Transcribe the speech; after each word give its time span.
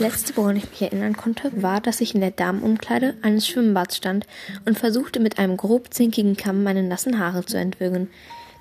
letzte, 0.00 0.36
woran 0.36 0.56
ich 0.56 0.68
mich 0.68 0.82
erinnern 0.82 1.16
konnte, 1.16 1.50
war, 1.62 1.80
dass 1.80 2.00
ich 2.00 2.14
in 2.14 2.20
der 2.20 2.30
Damenumkleide 2.30 3.14
eines 3.22 3.46
Schwimmbads 3.46 3.96
stand 3.96 4.26
und 4.64 4.78
versuchte 4.78 5.20
mit 5.20 5.38
einem 5.38 5.56
grob 5.56 5.92
zinkigen 5.92 6.36
Kamm 6.36 6.62
meine 6.62 6.82
nassen 6.82 7.18
Haare 7.18 7.44
zu 7.44 7.56
entwürgen. 7.56 8.08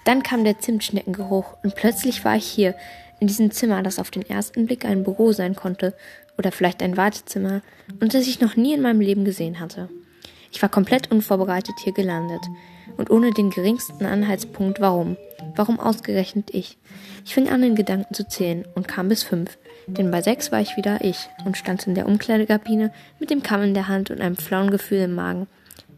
Dann 0.05 0.23
kam 0.23 0.43
der 0.43 0.59
Zimtschneckengeruch 0.59 1.55
und 1.63 1.75
plötzlich 1.75 2.23
war 2.23 2.35
ich 2.35 2.45
hier, 2.45 2.75
in 3.19 3.27
diesem 3.27 3.51
Zimmer, 3.51 3.83
das 3.83 3.99
auf 3.99 4.11
den 4.11 4.27
ersten 4.27 4.65
Blick 4.65 4.85
ein 4.85 5.03
Büro 5.03 5.33
sein 5.33 5.55
konnte 5.55 5.93
oder 6.37 6.51
vielleicht 6.51 6.81
ein 6.81 6.95
Wartezimmer 6.95 7.61
und 7.99 8.13
das 8.13 8.27
ich 8.27 8.39
noch 8.39 8.55
nie 8.55 8.73
in 8.73 8.81
meinem 8.81 9.01
Leben 9.01 9.25
gesehen 9.25 9.59
hatte. 9.59 9.89
Ich 10.51 10.61
war 10.61 10.69
komplett 10.69 11.11
unvorbereitet 11.11 11.75
hier 11.83 11.93
gelandet 11.93 12.41
und 12.97 13.09
ohne 13.11 13.31
den 13.31 13.49
geringsten 13.49 14.05
Anhaltspunkt, 14.05 14.79
warum. 14.79 15.17
Warum 15.59 15.77
ausgerechnet 15.77 16.51
ich? 16.53 16.77
Ich 17.25 17.33
fing 17.33 17.49
an, 17.49 17.61
in 17.63 17.75
Gedanken 17.75 18.13
zu 18.13 18.25
zählen 18.25 18.65
und 18.75 18.87
kam 18.87 19.09
bis 19.09 19.23
fünf, 19.23 19.57
denn 19.87 20.09
bei 20.09 20.21
sechs 20.21 20.53
war 20.53 20.61
ich 20.61 20.77
wieder 20.77 21.03
ich 21.03 21.27
und 21.43 21.57
stand 21.57 21.85
in 21.85 21.95
der 21.95 22.07
Umkleidekabine 22.07 22.93
mit 23.19 23.29
dem 23.29 23.43
Kamm 23.43 23.63
in 23.63 23.73
der 23.73 23.89
Hand 23.89 24.09
und 24.09 24.21
einem 24.21 24.37
flauen 24.37 24.71
Gefühl 24.71 24.99
im 24.99 25.15
Magen. 25.15 25.47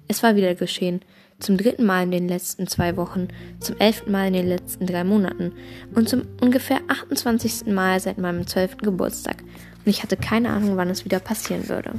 Es 0.07 0.23
war 0.23 0.35
wieder 0.35 0.55
geschehen. 0.55 1.01
Zum 1.37 1.57
dritten 1.57 1.85
Mal 1.85 2.05
in 2.05 2.11
den 2.11 2.27
letzten 2.27 2.65
zwei 2.65 2.97
Wochen, 2.97 3.27
zum 3.59 3.77
elften 3.77 4.11
Mal 4.11 4.29
in 4.29 4.33
den 4.33 4.47
letzten 4.47 4.87
drei 4.87 5.03
Monaten 5.03 5.51
und 5.93 6.09
zum 6.09 6.23
ungefähr 6.41 6.79
28. 6.87 7.67
Mal 7.67 7.99
seit 7.99 8.17
meinem 8.17 8.47
zwölften 8.47 8.83
Geburtstag. 8.83 9.43
Und 9.43 9.85
ich 9.85 10.01
hatte 10.01 10.17
keine 10.17 10.49
Ahnung, 10.49 10.75
wann 10.75 10.89
es 10.89 11.05
wieder 11.05 11.19
passieren 11.19 11.69
würde. 11.69 11.91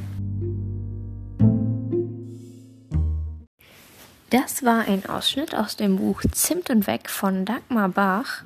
Das 4.33 4.63
war 4.63 4.89
ein 4.89 5.05
Ausschnitt 5.05 5.55
aus 5.55 5.77
dem 5.77 5.97
Buch 5.97 6.23
Zimt 6.33 6.71
und 6.71 6.87
Weg 6.87 7.11
von 7.11 7.45
Dagmar 7.45 7.91
Bach. 7.91 8.45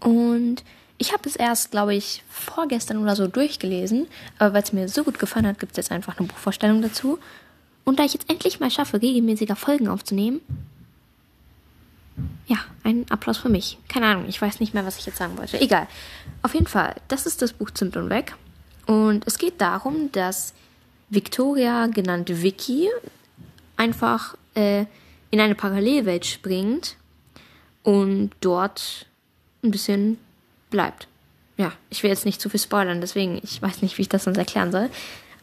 Und 0.00 0.62
ich 0.98 1.14
habe 1.14 1.26
es 1.26 1.36
erst, 1.36 1.70
glaube 1.70 1.94
ich, 1.94 2.22
vorgestern 2.28 2.98
oder 2.98 3.16
so 3.16 3.26
durchgelesen. 3.26 4.08
Aber 4.38 4.52
weil 4.52 4.62
es 4.62 4.74
mir 4.74 4.90
so 4.90 5.02
gut 5.02 5.18
gefallen 5.18 5.46
hat, 5.46 5.58
gibt 5.58 5.72
es 5.72 5.78
jetzt 5.78 5.90
einfach 5.90 6.18
eine 6.18 6.28
Buchvorstellung 6.28 6.82
dazu. 6.82 7.18
Und 7.84 7.98
da 7.98 8.04
ich 8.04 8.12
jetzt 8.12 8.28
endlich 8.28 8.60
mal 8.60 8.70
schaffe, 8.70 9.00
regelmäßiger 9.00 9.56
Folgen 9.56 9.88
aufzunehmen, 9.88 10.42
ja, 12.46 12.58
ein 12.84 13.06
Applaus 13.08 13.38
für 13.38 13.48
mich. 13.48 13.78
Keine 13.88 14.04
Ahnung, 14.04 14.26
ich 14.28 14.42
weiß 14.42 14.60
nicht 14.60 14.74
mehr, 14.74 14.84
was 14.84 14.98
ich 14.98 15.06
jetzt 15.06 15.16
sagen 15.16 15.38
wollte. 15.38 15.58
Egal. 15.62 15.86
Auf 16.42 16.52
jeden 16.52 16.66
Fall, 16.66 16.96
das 17.08 17.24
ist 17.24 17.40
das 17.40 17.54
Buch 17.54 17.70
Zimt 17.70 17.96
und 17.96 18.10
Weg. 18.10 18.34
Und 18.84 19.26
es 19.26 19.38
geht 19.38 19.62
darum, 19.62 20.12
dass 20.12 20.52
Victoria, 21.08 21.86
genannt 21.86 22.42
Vicky, 22.42 22.90
einfach 23.80 24.36
äh, 24.54 24.84
in 25.30 25.40
eine 25.40 25.54
Parallelwelt 25.54 26.26
springt 26.26 26.96
und 27.82 28.30
dort 28.40 29.06
ein 29.64 29.70
bisschen 29.70 30.18
bleibt. 30.68 31.08
Ja, 31.56 31.72
ich 31.88 32.02
will 32.02 32.10
jetzt 32.10 32.26
nicht 32.26 32.40
zu 32.40 32.50
viel 32.50 32.60
spoilern, 32.60 33.00
deswegen, 33.00 33.40
ich 33.42 33.60
weiß 33.60 33.80
nicht, 33.80 33.96
wie 33.96 34.02
ich 34.02 34.08
das 34.08 34.24
sonst 34.24 34.36
erklären 34.36 34.70
soll. 34.70 34.90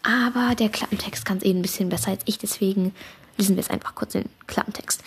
Aber 0.04 0.54
der 0.56 0.70
Klappentext 0.70 1.26
kann 1.26 1.38
es 1.38 1.44
eh 1.44 1.50
ein 1.50 1.64
bisschen 1.64 1.90
besser 1.90 2.12
als 2.12 2.22
ich, 2.26 2.38
deswegen 2.38 2.94
lesen 3.38 3.56
wir 3.56 3.62
es 3.62 3.72
einfach 3.72 3.96
kurz 3.96 4.14
den 4.14 4.30
Klappentext. 4.46 5.04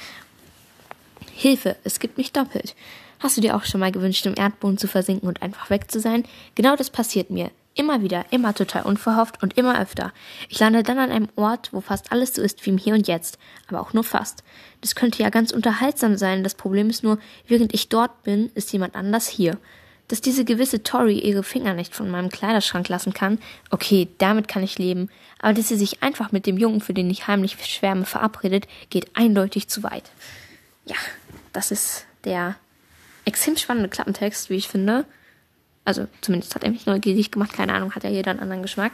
Hilfe, 1.32 1.76
es 1.84 2.00
gibt 2.00 2.18
mich 2.18 2.32
doppelt. 2.32 2.74
Hast 3.20 3.36
du 3.36 3.40
dir 3.40 3.54
auch 3.54 3.64
schon 3.64 3.80
mal 3.80 3.92
gewünscht, 3.92 4.26
im 4.26 4.34
Erdboden 4.36 4.78
zu 4.78 4.88
versinken 4.88 5.28
und 5.28 5.42
einfach 5.42 5.70
weg 5.70 5.90
zu 5.90 6.00
sein? 6.00 6.24
Genau 6.54 6.74
das 6.74 6.90
passiert 6.90 7.30
mir. 7.30 7.50
Immer 7.74 8.02
wieder, 8.02 8.24
immer 8.30 8.52
total 8.52 8.82
unverhofft 8.82 9.42
und 9.42 9.56
immer 9.56 9.80
öfter. 9.80 10.12
Ich 10.48 10.58
lande 10.58 10.82
dann 10.82 10.98
an 10.98 11.10
einem 11.10 11.28
Ort, 11.36 11.72
wo 11.72 11.80
fast 11.80 12.10
alles 12.10 12.34
so 12.34 12.42
ist 12.42 12.66
wie 12.66 12.70
im 12.70 12.78
Hier 12.78 12.94
und 12.94 13.06
Jetzt, 13.06 13.38
aber 13.68 13.80
auch 13.80 13.92
nur 13.92 14.02
fast. 14.02 14.42
Das 14.80 14.96
könnte 14.96 15.22
ja 15.22 15.30
ganz 15.30 15.52
unterhaltsam 15.52 16.16
sein. 16.16 16.42
Das 16.42 16.54
Problem 16.54 16.90
ist 16.90 17.04
nur, 17.04 17.18
während 17.46 17.72
ich 17.72 17.88
dort 17.88 18.24
bin, 18.24 18.50
ist 18.54 18.72
jemand 18.72 18.96
anders 18.96 19.28
hier. 19.28 19.56
Dass 20.08 20.20
diese 20.20 20.44
gewisse 20.44 20.82
Tori 20.82 21.20
ihre 21.20 21.44
Finger 21.44 21.74
nicht 21.74 21.94
von 21.94 22.10
meinem 22.10 22.30
Kleiderschrank 22.30 22.88
lassen 22.88 23.14
kann, 23.14 23.38
okay, 23.70 24.08
damit 24.18 24.48
kann 24.48 24.64
ich 24.64 24.76
leben. 24.76 25.08
Aber 25.38 25.52
dass 25.52 25.68
sie 25.68 25.76
sich 25.76 26.02
einfach 26.02 26.32
mit 26.32 26.46
dem 26.46 26.58
Jungen, 26.58 26.80
für 26.80 26.94
den 26.94 27.08
ich 27.08 27.28
heimlich 27.28 27.56
schwärme, 27.64 28.04
verabredet, 28.04 28.66
geht 28.90 29.16
eindeutig 29.16 29.68
zu 29.68 29.84
weit. 29.84 30.10
Ja, 30.86 30.96
das 31.52 31.70
ist 31.70 32.06
der 32.24 32.56
extrem 33.24 33.56
spannende 33.56 33.88
Klappentext, 33.88 34.50
wie 34.50 34.56
ich 34.56 34.66
finde. 34.66 35.04
Also 35.84 36.06
zumindest 36.20 36.54
hat 36.54 36.64
er 36.64 36.70
mich 36.70 36.86
neugierig 36.86 37.30
gemacht. 37.30 37.52
Keine 37.52 37.74
Ahnung, 37.74 37.94
hat 37.94 38.04
er 38.04 38.10
jeder 38.10 38.30
einen 38.30 38.40
anderen 38.40 38.62
Geschmack. 38.62 38.92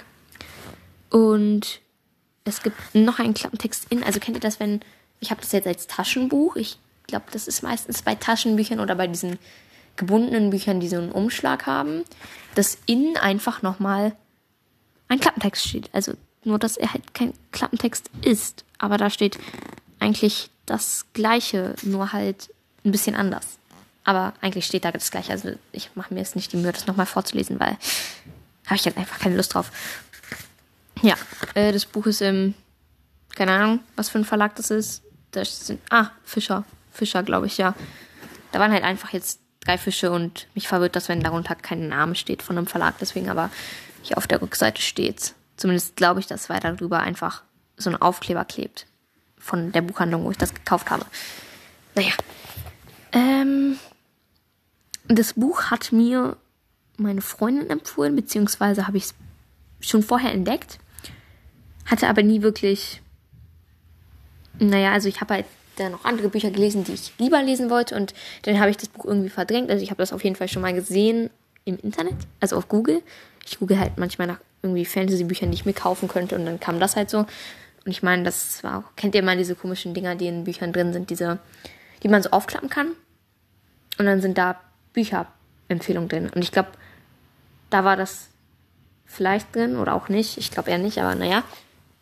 Und 1.10 1.80
es 2.44 2.62
gibt 2.62 2.76
noch 2.94 3.18
einen 3.18 3.34
Klappentext 3.34 3.86
in. 3.90 4.02
Also 4.02 4.20
kennt 4.20 4.36
ihr 4.36 4.40
das, 4.40 4.60
wenn 4.60 4.80
ich 5.20 5.30
habe 5.30 5.40
das 5.40 5.52
jetzt 5.52 5.66
als 5.66 5.86
Taschenbuch. 5.86 6.56
Ich 6.56 6.78
glaube, 7.06 7.26
das 7.32 7.48
ist 7.48 7.62
meistens 7.62 8.02
bei 8.02 8.14
Taschenbüchern 8.14 8.80
oder 8.80 8.94
bei 8.94 9.06
diesen 9.06 9.38
gebundenen 9.96 10.50
Büchern, 10.50 10.80
die 10.80 10.88
so 10.88 10.96
einen 10.96 11.12
Umschlag 11.12 11.66
haben, 11.66 12.04
dass 12.54 12.78
innen 12.86 13.16
einfach 13.16 13.62
nochmal 13.62 14.14
ein 15.08 15.20
Klappentext 15.20 15.66
steht. 15.66 15.88
Also 15.92 16.12
nur, 16.44 16.58
dass 16.58 16.76
er 16.76 16.92
halt 16.92 17.14
kein 17.14 17.32
Klappentext 17.52 18.10
ist. 18.22 18.64
Aber 18.78 18.98
da 18.98 19.10
steht 19.10 19.38
eigentlich 19.98 20.50
das 20.66 21.06
Gleiche, 21.12 21.74
nur 21.82 22.12
halt 22.12 22.52
ein 22.84 22.92
bisschen 22.92 23.16
anders. 23.16 23.58
Aber 24.06 24.32
eigentlich 24.40 24.64
steht 24.64 24.84
da 24.84 24.92
das 24.92 25.10
Gleiche. 25.10 25.32
Also 25.32 25.50
ich 25.72 25.90
mache 25.96 26.14
mir 26.14 26.20
jetzt 26.20 26.36
nicht 26.36 26.52
die 26.52 26.56
Mühe, 26.56 26.72
das 26.72 26.86
nochmal 26.86 27.06
vorzulesen, 27.06 27.58
weil 27.58 27.76
habe 28.66 28.76
ich 28.76 28.84
jetzt 28.84 28.96
einfach 28.96 29.18
keine 29.18 29.36
Lust 29.36 29.52
drauf. 29.52 29.70
Ja, 31.02 31.16
äh, 31.54 31.72
das 31.72 31.84
Buch 31.84 32.06
ist 32.06 32.22
im, 32.22 32.54
keine 33.34 33.52
Ahnung, 33.52 33.80
was 33.96 34.08
für 34.08 34.18
ein 34.18 34.24
Verlag 34.24 34.54
das 34.54 34.70
ist. 34.70 35.02
Das 35.32 35.66
sind, 35.66 35.80
ah, 35.90 36.10
Fischer. 36.24 36.64
Fischer, 36.92 37.24
glaube 37.24 37.46
ich, 37.46 37.58
ja. 37.58 37.74
Da 38.52 38.60
waren 38.60 38.72
halt 38.72 38.84
einfach 38.84 39.12
jetzt 39.12 39.40
drei 39.60 39.76
Fische 39.76 40.12
und 40.12 40.46
mich 40.54 40.68
verwirrt 40.68 40.94
das, 40.94 41.08
wenn 41.08 41.20
darunter 41.20 41.56
kein 41.56 41.88
Name 41.88 42.14
steht 42.14 42.42
von 42.42 42.56
einem 42.56 42.68
Verlag. 42.68 42.94
Deswegen 43.00 43.28
aber 43.28 43.50
hier 44.02 44.18
auf 44.18 44.28
der 44.28 44.40
Rückseite 44.40 44.80
steht's. 44.80 45.34
Zumindest 45.56 45.96
glaube 45.96 46.20
ich, 46.20 46.28
dass 46.28 46.48
weiter 46.48 46.72
darüber 46.72 47.00
einfach 47.00 47.42
so 47.76 47.90
ein 47.90 48.00
Aufkleber 48.00 48.44
klebt. 48.44 48.86
Von 49.36 49.72
der 49.72 49.82
Buchhandlung, 49.82 50.24
wo 50.24 50.30
ich 50.30 50.38
das 50.38 50.54
gekauft 50.54 50.90
habe. 50.90 51.06
Naja. 51.96 52.12
Ähm, 53.12 53.78
das 55.08 55.34
Buch 55.34 55.64
hat 55.64 55.92
mir 55.92 56.36
meine 56.96 57.20
Freundin 57.20 57.70
empfohlen, 57.70 58.16
beziehungsweise 58.16 58.86
habe 58.86 58.96
ich 58.96 59.04
es 59.04 59.14
schon 59.80 60.02
vorher 60.02 60.32
entdeckt. 60.32 60.78
Hatte 61.84 62.08
aber 62.08 62.22
nie 62.22 62.42
wirklich. 62.42 63.02
Naja, 64.58 64.92
also 64.92 65.08
ich 65.08 65.20
habe 65.20 65.34
halt 65.34 65.46
da 65.76 65.90
noch 65.90 66.04
andere 66.04 66.30
Bücher 66.30 66.50
gelesen, 66.50 66.84
die 66.84 66.94
ich 66.94 67.12
lieber 67.18 67.42
lesen 67.42 67.68
wollte 67.68 67.94
und 67.94 68.14
dann 68.42 68.58
habe 68.58 68.70
ich 68.70 68.78
das 68.78 68.88
Buch 68.88 69.04
irgendwie 69.04 69.28
verdrängt. 69.28 69.70
Also 69.70 69.82
ich 69.82 69.90
habe 69.90 69.98
das 69.98 70.12
auf 70.12 70.24
jeden 70.24 70.36
Fall 70.36 70.48
schon 70.48 70.62
mal 70.62 70.72
gesehen 70.72 71.30
im 71.66 71.78
Internet, 71.78 72.14
also 72.40 72.56
auf 72.56 72.68
Google. 72.68 73.02
Ich 73.44 73.58
google 73.58 73.78
halt 73.78 73.98
manchmal 73.98 74.26
nach 74.26 74.40
irgendwie 74.62 74.86
Fantasy-Büchern, 74.86 75.50
die 75.50 75.56
ich 75.56 75.66
mir 75.66 75.74
kaufen 75.74 76.08
könnte 76.08 76.34
und 76.34 76.46
dann 76.46 76.58
kam 76.58 76.80
das 76.80 76.96
halt 76.96 77.10
so. 77.10 77.18
Und 77.18 77.92
ich 77.92 78.02
meine, 78.02 78.22
das 78.22 78.64
war 78.64 78.78
auch, 78.78 78.96
kennt 78.96 79.14
ihr 79.14 79.22
mal 79.22 79.36
diese 79.36 79.54
komischen 79.54 79.92
Dinger, 79.94 80.16
die 80.16 80.26
in 80.26 80.44
Büchern 80.44 80.72
drin 80.72 80.92
sind, 80.92 81.10
diese, 81.10 81.38
die 82.02 82.08
man 82.08 82.22
so 82.22 82.30
aufklappen 82.30 82.70
kann? 82.70 82.92
Und 83.98 84.06
dann 84.06 84.20
sind 84.20 84.38
da 84.38 84.60
Bücherempfehlungen 84.96 86.08
drin. 86.08 86.30
Und 86.34 86.42
ich 86.42 86.50
glaube, 86.50 86.70
da 87.70 87.84
war 87.84 87.96
das 87.96 88.28
vielleicht 89.04 89.54
drin 89.54 89.76
oder 89.76 89.94
auch 89.94 90.08
nicht. 90.08 90.38
Ich 90.38 90.50
glaube 90.50 90.70
eher 90.70 90.78
nicht, 90.78 90.98
aber 90.98 91.14
naja, 91.14 91.44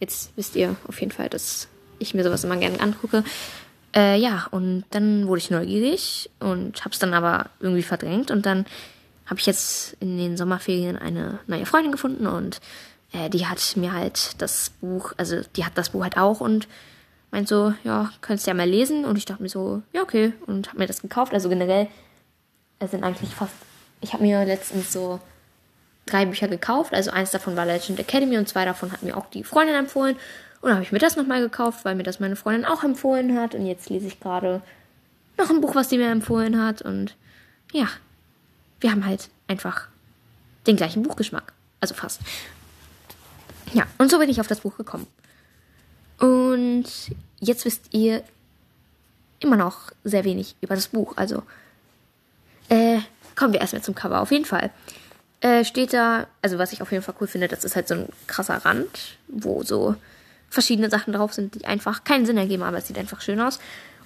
jetzt 0.00 0.32
wisst 0.36 0.56
ihr 0.56 0.76
auf 0.88 1.00
jeden 1.00 1.12
Fall, 1.12 1.28
dass 1.28 1.68
ich 1.98 2.14
mir 2.14 2.24
sowas 2.24 2.44
immer 2.44 2.56
gerne 2.56 2.80
angucke. 2.80 3.24
Äh, 3.94 4.18
ja, 4.18 4.46
und 4.50 4.84
dann 4.90 5.26
wurde 5.26 5.38
ich 5.38 5.50
neugierig 5.50 6.30
und 6.40 6.80
habe 6.80 6.92
es 6.92 6.98
dann 6.98 7.14
aber 7.14 7.50
irgendwie 7.60 7.82
verdrängt. 7.82 8.30
Und 8.30 8.46
dann 8.46 8.64
habe 9.26 9.40
ich 9.40 9.46
jetzt 9.46 9.96
in 10.00 10.16
den 10.16 10.36
Sommerferien 10.36 10.96
eine 10.96 11.40
neue 11.46 11.66
Freundin 11.66 11.92
gefunden 11.92 12.26
und 12.26 12.60
äh, 13.12 13.28
die 13.30 13.46
hat 13.46 13.76
mir 13.76 13.92
halt 13.92 14.40
das 14.40 14.70
Buch, 14.80 15.12
also 15.16 15.40
die 15.56 15.64
hat 15.64 15.76
das 15.76 15.90
Buch 15.90 16.02
halt 16.02 16.16
auch 16.16 16.40
und 16.40 16.68
meint 17.30 17.48
so, 17.48 17.74
ja, 17.82 18.10
könntest 18.20 18.46
ja 18.46 18.54
mal 18.54 18.68
lesen. 18.68 19.04
Und 19.04 19.18
ich 19.18 19.24
dachte 19.24 19.42
mir 19.42 19.48
so, 19.48 19.82
ja, 19.92 20.02
okay. 20.02 20.32
Und 20.46 20.68
habe 20.68 20.78
mir 20.78 20.86
das 20.86 21.02
gekauft. 21.02 21.32
Also 21.32 21.48
generell 21.48 21.88
sind 22.88 23.04
eigentlich 23.04 23.34
fast, 23.34 23.54
ich 24.00 24.12
habe 24.12 24.22
mir 24.22 24.44
letztens 24.44 24.92
so 24.92 25.20
drei 26.06 26.26
Bücher 26.26 26.48
gekauft. 26.48 26.92
Also 26.92 27.10
eins 27.10 27.30
davon 27.30 27.56
war 27.56 27.66
Legend 27.66 27.98
Academy 27.98 28.36
und 28.38 28.48
zwei 28.48 28.64
davon 28.64 28.92
hat 28.92 29.02
mir 29.02 29.16
auch 29.16 29.26
die 29.26 29.44
Freundin 29.44 29.74
empfohlen. 29.74 30.16
Und 30.60 30.68
dann 30.68 30.74
habe 30.74 30.84
ich 30.84 30.92
mir 30.92 30.98
das 30.98 31.16
nochmal 31.16 31.40
gekauft, 31.40 31.84
weil 31.84 31.94
mir 31.94 32.02
das 32.02 32.20
meine 32.20 32.36
Freundin 32.36 32.64
auch 32.64 32.84
empfohlen 32.84 33.38
hat. 33.38 33.54
Und 33.54 33.66
jetzt 33.66 33.90
lese 33.90 34.06
ich 34.06 34.20
gerade 34.20 34.62
noch 35.36 35.50
ein 35.50 35.60
Buch, 35.60 35.74
was 35.74 35.90
sie 35.90 35.98
mir 35.98 36.10
empfohlen 36.10 36.62
hat. 36.62 36.82
Und 36.82 37.16
ja, 37.72 37.88
wir 38.80 38.90
haben 38.90 39.04
halt 39.04 39.28
einfach 39.46 39.88
den 40.66 40.76
gleichen 40.76 41.02
Buchgeschmack. 41.02 41.52
Also 41.80 41.94
fast. 41.94 42.20
Ja, 43.72 43.86
und 43.98 44.10
so 44.10 44.18
bin 44.18 44.30
ich 44.30 44.40
auf 44.40 44.46
das 44.46 44.60
Buch 44.60 44.76
gekommen. 44.76 45.06
Und 46.18 46.84
jetzt 47.40 47.64
wisst 47.64 47.92
ihr 47.92 48.22
immer 49.40 49.56
noch 49.56 49.90
sehr 50.04 50.24
wenig 50.24 50.56
über 50.60 50.74
das 50.74 50.88
Buch. 50.88 51.14
Also, 51.16 51.42
äh, 52.68 52.98
kommen 53.36 53.52
wir 53.52 53.60
erstmal 53.60 53.82
zum 53.82 53.94
Cover. 53.94 54.20
Auf 54.20 54.30
jeden 54.30 54.44
Fall 54.44 54.70
äh, 55.40 55.64
steht 55.64 55.92
da, 55.92 56.26
also 56.42 56.58
was 56.58 56.72
ich 56.72 56.82
auf 56.82 56.92
jeden 56.92 57.02
Fall 57.04 57.14
cool 57.20 57.26
finde, 57.26 57.48
das 57.48 57.64
ist 57.64 57.76
halt 57.76 57.88
so 57.88 57.94
ein 57.94 58.08
krasser 58.26 58.64
Rand, 58.64 59.16
wo 59.28 59.62
so 59.62 59.94
verschiedene 60.48 60.88
Sachen 60.88 61.12
drauf 61.12 61.34
sind, 61.34 61.54
die 61.54 61.64
einfach 61.66 62.04
keinen 62.04 62.26
Sinn 62.26 62.38
ergeben, 62.38 62.62
aber 62.62 62.78
es 62.78 62.86
sieht 62.86 62.98
einfach 62.98 63.20
schön 63.20 63.40
aus. 63.40 63.58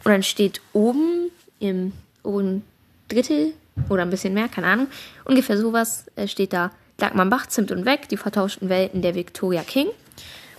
Und 0.05 0.13
dann 0.13 0.23
steht 0.23 0.61
oben 0.73 1.31
im 1.61 1.93
oberen 2.23 2.63
Drittel 3.09 3.53
oder 3.89 4.03
ein 4.03 4.11
bisschen 4.11 4.35
mehr, 4.35 4.49
keine 4.49 4.67
Ahnung, 4.67 4.89
ungefähr 5.25 5.57
sowas 5.57 6.07
äh, 6.17 6.27
steht 6.27 6.53
da 6.53 6.71
Dagmar 6.97 7.27
Bach, 7.27 7.47
Zimt 7.47 7.71
und 7.71 7.87
Weg, 7.87 8.09
die 8.09 8.17
vertauschten 8.17 8.69
Welten 8.69 9.03
der 9.03 9.15
Victoria 9.15 9.63
King. 9.63 9.89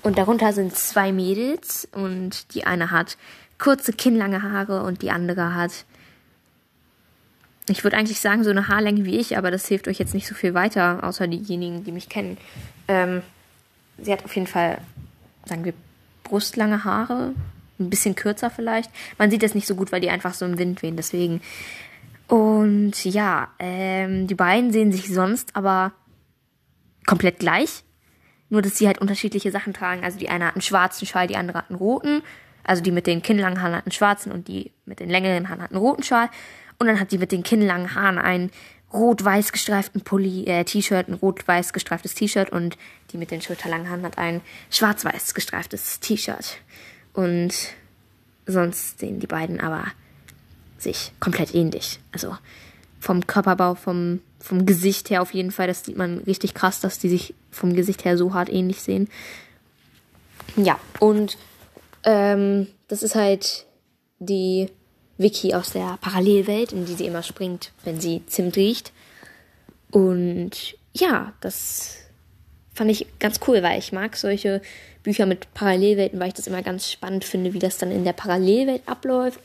Und 0.01 0.17
darunter 0.17 0.53
sind 0.53 0.75
zwei 0.75 1.11
Mädels 1.11 1.87
und 1.91 2.53
die 2.53 2.65
eine 2.65 2.91
hat 2.91 3.17
kurze, 3.57 3.91
kinnlange 3.91 4.41
Haare 4.41 4.83
und 4.83 5.01
die 5.01 5.11
andere 5.11 5.53
hat, 5.53 5.71
ich 7.69 7.83
würde 7.83 7.97
eigentlich 7.97 8.19
sagen, 8.19 8.43
so 8.43 8.49
eine 8.49 8.67
Haarlänge 8.67 9.05
wie 9.05 9.17
ich, 9.17 9.37
aber 9.37 9.51
das 9.51 9.67
hilft 9.67 9.87
euch 9.87 9.99
jetzt 9.99 10.13
nicht 10.13 10.27
so 10.27 10.35
viel 10.35 10.53
weiter, 10.53 11.03
außer 11.03 11.27
diejenigen, 11.27 11.83
die 11.83 11.91
mich 11.91 12.09
kennen. 12.09 12.37
Ähm, 12.87 13.21
sie 13.97 14.11
hat 14.11 14.23
auf 14.25 14.35
jeden 14.35 14.47
Fall, 14.47 14.79
sagen 15.45 15.65
wir, 15.65 15.73
brustlange 16.23 16.83
Haare, 16.83 17.33
ein 17.79 17.89
bisschen 17.89 18.15
kürzer 18.15 18.49
vielleicht. 18.49 18.91
Man 19.17 19.31
sieht 19.31 19.43
das 19.43 19.55
nicht 19.55 19.67
so 19.67 19.75
gut, 19.75 19.91
weil 19.91 20.01
die 20.01 20.09
einfach 20.09 20.33
so 20.33 20.45
im 20.45 20.57
Wind 20.57 20.81
wehen, 20.81 20.95
deswegen. 20.95 21.41
Und 22.27 23.03
ja, 23.05 23.49
ähm, 23.57 24.27
die 24.27 24.35
beiden 24.35 24.71
sehen 24.71 24.91
sich 24.91 25.07
sonst 25.07 25.55
aber 25.55 25.93
komplett 27.05 27.39
gleich. 27.39 27.83
Nur, 28.49 28.61
dass 28.61 28.77
sie 28.77 28.87
halt 28.87 28.99
unterschiedliche 28.99 29.51
Sachen 29.51 29.73
tragen. 29.73 30.03
Also 30.03 30.17
die 30.17 30.29
eine 30.29 30.45
hat 30.45 30.55
einen 30.55 30.61
schwarzen 30.61 31.05
Schal, 31.05 31.27
die 31.27 31.35
andere 31.35 31.59
hat 31.59 31.69
einen 31.69 31.77
roten. 31.77 32.21
Also 32.63 32.83
die 32.83 32.91
mit 32.91 33.07
den 33.07 33.21
kinnlangen 33.21 33.61
Haaren 33.61 33.75
hat 33.75 33.85
einen 33.85 33.91
schwarzen 33.91 34.31
und 34.31 34.47
die 34.47 34.71
mit 34.85 34.99
den 34.99 35.09
längeren 35.09 35.49
Haaren 35.49 35.61
hat 35.61 35.71
einen 35.71 35.79
roten 35.79 36.03
Schal. 36.03 36.29
Und 36.79 36.87
dann 36.87 36.99
hat 36.99 37.11
die 37.11 37.17
mit 37.17 37.31
den 37.31 37.43
kinnlangen 37.43 37.93
Haaren 37.93 38.17
einen 38.17 38.51
rot-weiß 38.93 39.51
gestreiften 39.51 40.01
Pulli, 40.01 40.45
äh, 40.45 40.63
T-Shirt, 40.63 41.07
ein 41.07 41.13
rot-weiß 41.13 41.73
gestreiftes 41.73 42.15
T-Shirt 42.15 42.51
und 42.51 42.77
die 43.11 43.17
mit 43.17 43.31
den 43.31 43.41
schulterlangen 43.41 43.89
Haaren 43.89 44.03
hat 44.03 44.17
ein 44.17 44.41
schwarz-weiß 44.71 45.33
gestreiftes 45.35 45.99
T-Shirt. 45.99 46.57
Und 47.13 47.53
sonst 48.45 48.99
sehen 48.99 49.19
die 49.19 49.27
beiden 49.27 49.59
aber 49.59 49.85
sich 50.77 51.11
komplett 51.19 51.53
ähnlich. 51.53 51.99
Also 52.11 52.35
vom 52.99 53.27
Körperbau, 53.27 53.75
vom, 53.75 54.21
vom 54.39 54.65
Gesicht 54.65 55.09
her 55.09 55.21
auf 55.21 55.33
jeden 55.33 55.51
Fall. 55.51 55.67
Das 55.67 55.83
sieht 55.83 55.97
man 55.97 56.19
richtig 56.19 56.53
krass, 56.53 56.79
dass 56.79 56.99
die 56.99 57.09
sich 57.09 57.33
vom 57.51 57.75
Gesicht 57.75 58.05
her 58.05 58.17
so 58.17 58.33
hart 58.33 58.49
ähnlich 58.49 58.81
sehen. 58.81 59.09
Ja, 60.55 60.79
und 60.99 61.37
ähm, 62.03 62.67
das 62.87 63.03
ist 63.03 63.15
halt 63.15 63.65
die 64.19 64.69
Vicky 65.19 65.53
aus 65.53 65.71
der 65.71 65.99
Parallelwelt, 66.01 66.71
in 66.71 66.85
die 66.85 66.95
sie 66.95 67.05
immer 67.05 67.21
springt, 67.21 67.71
wenn 67.83 67.99
sie 67.99 68.25
Zimt 68.25 68.55
riecht. 68.55 68.93
Und 69.91 70.75
ja, 70.93 71.33
das 71.41 71.97
fand 72.73 72.89
ich 72.89 73.05
ganz 73.19 73.41
cool, 73.47 73.61
weil 73.61 73.77
ich 73.77 73.91
mag 73.91 74.15
solche 74.15 74.61
Bücher 75.03 75.25
mit 75.25 75.53
Parallelwelten, 75.53 76.19
weil 76.19 76.29
ich 76.29 76.33
das 76.35 76.47
immer 76.47 76.61
ganz 76.61 76.89
spannend 76.89 77.25
finde, 77.25 77.53
wie 77.53 77.59
das 77.59 77.77
dann 77.77 77.91
in 77.91 78.05
der 78.05 78.13
Parallelwelt 78.13 78.81
abläuft. 78.85 79.41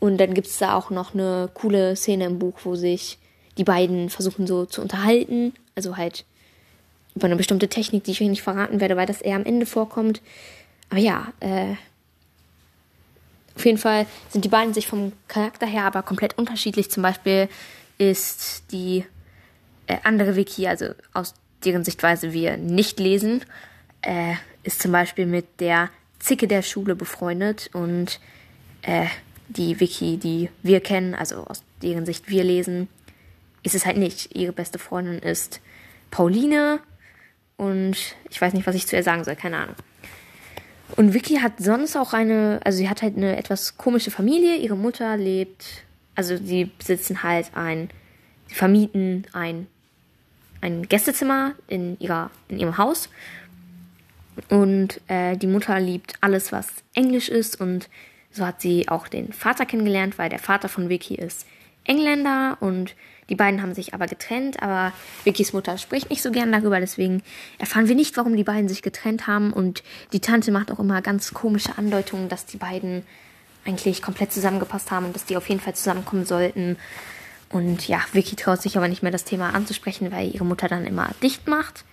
Und 0.00 0.18
dann 0.18 0.32
gibt 0.32 0.46
es 0.46 0.58
da 0.58 0.74
auch 0.76 0.88
noch 0.88 1.12
eine 1.12 1.50
coole 1.52 1.94
Szene 1.94 2.24
im 2.24 2.38
Buch, 2.38 2.60
wo 2.64 2.74
sich 2.74 3.18
die 3.58 3.64
beiden 3.64 4.08
versuchen 4.08 4.46
so 4.46 4.64
zu 4.64 4.80
unterhalten. 4.80 5.52
Also 5.74 5.98
halt 5.98 6.24
über 7.14 7.26
eine 7.26 7.36
bestimmte 7.36 7.68
Technik, 7.68 8.04
die 8.04 8.12
ich 8.12 8.22
euch 8.22 8.28
nicht 8.28 8.42
verraten 8.42 8.80
werde, 8.80 8.96
weil 8.96 9.06
das 9.06 9.20
eher 9.20 9.36
am 9.36 9.44
Ende 9.44 9.66
vorkommt. 9.66 10.22
Aber 10.88 11.00
ja, 11.00 11.32
äh, 11.40 11.74
auf 13.54 13.64
jeden 13.64 13.78
Fall 13.78 14.06
sind 14.30 14.44
die 14.44 14.48
beiden 14.48 14.74
sich 14.74 14.86
vom 14.86 15.12
Charakter 15.28 15.66
her 15.66 15.84
aber 15.84 16.02
komplett 16.02 16.38
unterschiedlich. 16.38 16.90
Zum 16.90 17.02
Beispiel 17.02 17.48
ist 17.98 18.64
die 18.72 19.04
äh, 19.86 19.98
andere 20.04 20.36
Wiki, 20.36 20.66
also 20.66 20.86
aus 21.12 21.34
deren 21.64 21.84
Sichtweise 21.84 22.32
wir 22.32 22.56
nicht 22.56 22.98
lesen, 22.98 23.44
äh, 24.02 24.34
ist 24.62 24.82
zum 24.82 24.92
Beispiel 24.92 25.26
mit 25.26 25.60
der 25.60 25.90
Zicke 26.18 26.48
der 26.48 26.62
Schule 26.62 26.94
befreundet 26.94 27.70
und 27.72 28.20
äh, 28.82 29.06
die 29.48 29.80
Wiki, 29.80 30.16
die 30.16 30.48
wir 30.62 30.80
kennen, 30.80 31.14
also 31.14 31.44
aus 31.44 31.62
deren 31.82 32.06
Sicht 32.06 32.28
wir 32.28 32.44
lesen, 32.44 32.88
ist 33.62 33.74
es 33.74 33.86
halt 33.86 33.96
nicht. 33.96 34.34
Ihre 34.34 34.52
beste 34.52 34.78
Freundin 34.78 35.18
ist 35.18 35.60
Pauline 36.10 36.80
und 37.56 37.96
ich 38.30 38.40
weiß 38.40 38.54
nicht, 38.54 38.66
was 38.66 38.74
ich 38.74 38.86
zu 38.86 38.96
ihr 38.96 39.02
sagen 39.02 39.24
soll, 39.24 39.36
keine 39.36 39.58
Ahnung. 39.58 39.76
Und 40.96 41.14
Vicky 41.14 41.36
hat 41.36 41.54
sonst 41.58 41.96
auch 41.96 42.12
eine, 42.12 42.60
also 42.64 42.78
sie 42.78 42.88
hat 42.88 43.02
halt 43.02 43.16
eine 43.16 43.36
etwas 43.36 43.76
komische 43.76 44.10
Familie. 44.10 44.56
Ihre 44.56 44.76
Mutter 44.76 45.16
lebt, 45.16 45.84
also 46.14 46.36
sie 46.36 46.66
besitzen 46.66 47.22
halt 47.22 47.50
ein, 47.54 47.90
sie 48.48 48.54
vermieten 48.54 49.26
ein, 49.32 49.66
ein 50.60 50.88
Gästezimmer 50.88 51.54
in 51.66 51.98
ihrer, 51.98 52.30
in 52.48 52.58
ihrem 52.58 52.76
Haus. 52.76 53.08
Und 54.48 55.00
äh, 55.08 55.36
die 55.36 55.46
Mutter 55.46 55.78
liebt 55.80 56.14
alles, 56.20 56.52
was 56.52 56.68
Englisch 56.94 57.28
ist. 57.28 57.60
Und 57.60 57.88
so 58.30 58.46
hat 58.46 58.60
sie 58.60 58.88
auch 58.88 59.08
den 59.08 59.32
Vater 59.32 59.66
kennengelernt, 59.66 60.18
weil 60.18 60.28
der 60.28 60.38
Vater 60.38 60.68
von 60.68 60.88
Vicky 60.88 61.14
ist 61.14 61.46
Engländer 61.84 62.56
und 62.60 62.94
die 63.32 63.36
beiden 63.36 63.62
haben 63.62 63.72
sich 63.72 63.94
aber 63.94 64.08
getrennt, 64.08 64.62
aber 64.62 64.92
Vickys 65.24 65.54
Mutter 65.54 65.78
spricht 65.78 66.10
nicht 66.10 66.20
so 66.20 66.30
gern 66.30 66.52
darüber, 66.52 66.78
deswegen 66.80 67.22
erfahren 67.58 67.88
wir 67.88 67.94
nicht, 67.94 68.14
warum 68.18 68.36
die 68.36 68.44
beiden 68.44 68.68
sich 68.68 68.82
getrennt 68.82 69.26
haben. 69.26 69.54
Und 69.54 69.82
die 70.12 70.20
Tante 70.20 70.52
macht 70.52 70.70
auch 70.70 70.78
immer 70.78 71.00
ganz 71.00 71.32
komische 71.32 71.78
Andeutungen, 71.78 72.28
dass 72.28 72.44
die 72.44 72.58
beiden 72.58 73.06
eigentlich 73.64 74.02
komplett 74.02 74.34
zusammengepasst 74.34 74.90
haben 74.90 75.06
und 75.06 75.14
dass 75.14 75.24
die 75.24 75.38
auf 75.38 75.48
jeden 75.48 75.62
Fall 75.62 75.74
zusammenkommen 75.74 76.26
sollten. 76.26 76.76
Und 77.48 77.88
ja, 77.88 78.02
Vicky 78.12 78.36
traut 78.36 78.60
sich 78.60 78.76
aber 78.76 78.86
nicht 78.86 79.02
mehr 79.02 79.12
das 79.12 79.24
Thema 79.24 79.54
anzusprechen, 79.54 80.12
weil 80.12 80.34
ihre 80.34 80.44
Mutter 80.44 80.68
dann 80.68 80.84
immer 80.84 81.08
dicht 81.22 81.48
macht. 81.48 81.86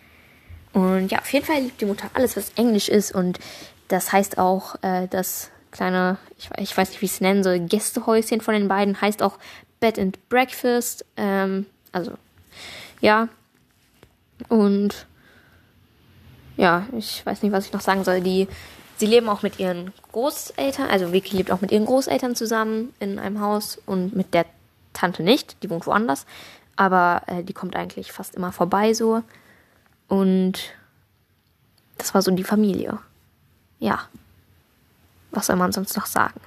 Und 0.73 1.09
ja, 1.09 1.19
auf 1.19 1.31
jeden 1.31 1.45
Fall 1.45 1.61
liebt 1.61 1.79
die 1.79 1.85
Mutter 1.85 2.09
alles, 2.15 2.35
was 2.35 2.51
Englisch 2.57 2.89
ist. 2.89 3.15
Und 3.15 3.39
das 3.87 4.11
heißt 4.11 4.39
auch, 4.39 4.75
äh, 4.81 5.07
das 5.07 5.51
kleine, 5.71 6.17
ich, 6.37 6.49
ich 6.57 6.75
weiß 6.75 6.89
nicht, 6.89 7.01
wie 7.01 7.05
ich 7.05 7.13
es 7.13 7.21
nennen 7.21 7.45
soll, 7.45 7.61
Gästehäuschen 7.61 8.41
von 8.41 8.55
den 8.55 8.67
beiden 8.67 8.99
heißt 8.99 9.23
auch 9.23 9.39
Bed 9.79 9.99
and 9.99 10.29
Breakfast. 10.29 11.05
Ähm, 11.17 11.65
also, 11.91 12.13
ja. 13.01 13.29
Und 14.47 15.05
ja, 16.57 16.85
ich 16.97 17.25
weiß 17.25 17.41
nicht, 17.41 17.51
was 17.51 17.65
ich 17.65 17.73
noch 17.73 17.81
sagen 17.81 18.03
soll. 18.03 18.21
Die, 18.21 18.47
sie 18.97 19.05
leben 19.05 19.29
auch 19.29 19.43
mit 19.43 19.59
ihren 19.59 19.93
Großeltern, 20.11 20.89
also 20.89 21.13
Vicky 21.13 21.37
lebt 21.37 21.51
auch 21.51 21.61
mit 21.61 21.71
ihren 21.71 21.85
Großeltern 21.85 22.35
zusammen 22.35 22.93
in 22.99 23.19
einem 23.19 23.39
Haus 23.39 23.79
und 23.85 24.15
mit 24.15 24.33
der 24.33 24.45
Tante 24.93 25.23
nicht, 25.23 25.63
die 25.63 25.69
wohnt 25.69 25.87
woanders. 25.87 26.25
Aber 26.75 27.23
äh, 27.27 27.43
die 27.43 27.53
kommt 27.53 27.75
eigentlich 27.75 28.11
fast 28.11 28.35
immer 28.35 28.51
vorbei 28.51 28.93
so. 28.93 29.23
Und 30.07 30.73
das 31.97 32.13
war 32.13 32.21
so 32.21 32.31
die 32.31 32.43
Familie. 32.43 32.97
Ja. 33.79 34.07
Was 35.31 35.47
soll 35.47 35.55
man 35.55 35.71
sonst 35.71 35.95
noch 35.95 36.07
sagen? 36.07 36.39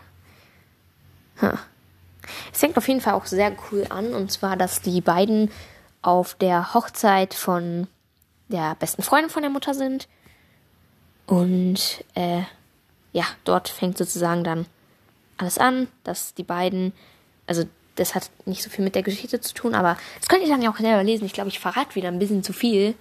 Hm. 1.37 1.59
Es 2.53 2.61
fängt 2.61 2.77
auf 2.77 2.89
jeden 2.89 3.01
Fall 3.01 3.15
auch 3.15 3.27
sehr 3.27 3.53
cool 3.71 3.87
an, 3.91 4.15
und 4.15 4.31
zwar, 4.31 4.57
dass 4.57 4.81
die 4.81 5.01
beiden 5.01 5.51
auf 6.03 6.35
der 6.35 6.75
Hochzeit 6.75 7.35
von 7.35 7.87
der 8.49 8.75
besten 8.77 9.03
Freundin 9.03 9.31
von 9.31 9.43
der 9.43 9.51
Mutter 9.51 9.75
sind. 9.75 10.09
Und 11.27 12.05
äh, 12.15 12.43
ja, 13.13 13.25
dort 13.45 13.69
fängt 13.69 13.99
sozusagen 13.99 14.45
dann 14.45 14.67
alles 15.39 15.59
an, 15.59 15.89
dass 16.05 16.35
die 16.35 16.43
beiden, 16.43 16.93
also 17.47 17.65
das 17.97 18.15
hat 18.15 18.31
nicht 18.47 18.63
so 18.63 18.71
viel 18.71 18.85
mit 18.85 18.95
der 18.95 19.03
Geschichte 19.03 19.41
zu 19.41 19.55
tun, 19.55 19.75
aber 19.75 19.97
das 20.19 20.29
könnt 20.29 20.43
ihr 20.43 20.49
dann 20.49 20.63
ja 20.63 20.71
auch 20.71 20.77
selber 20.77 21.05
lesen. 21.05 21.27
Ich 21.27 21.33
glaube, 21.33 21.49
ich 21.49 21.61
verrate 21.61 21.95
wieder 21.95 22.09
ein 22.09 22.19
bisschen 22.19 22.43
zu 22.43 22.53
viel. 22.53 22.95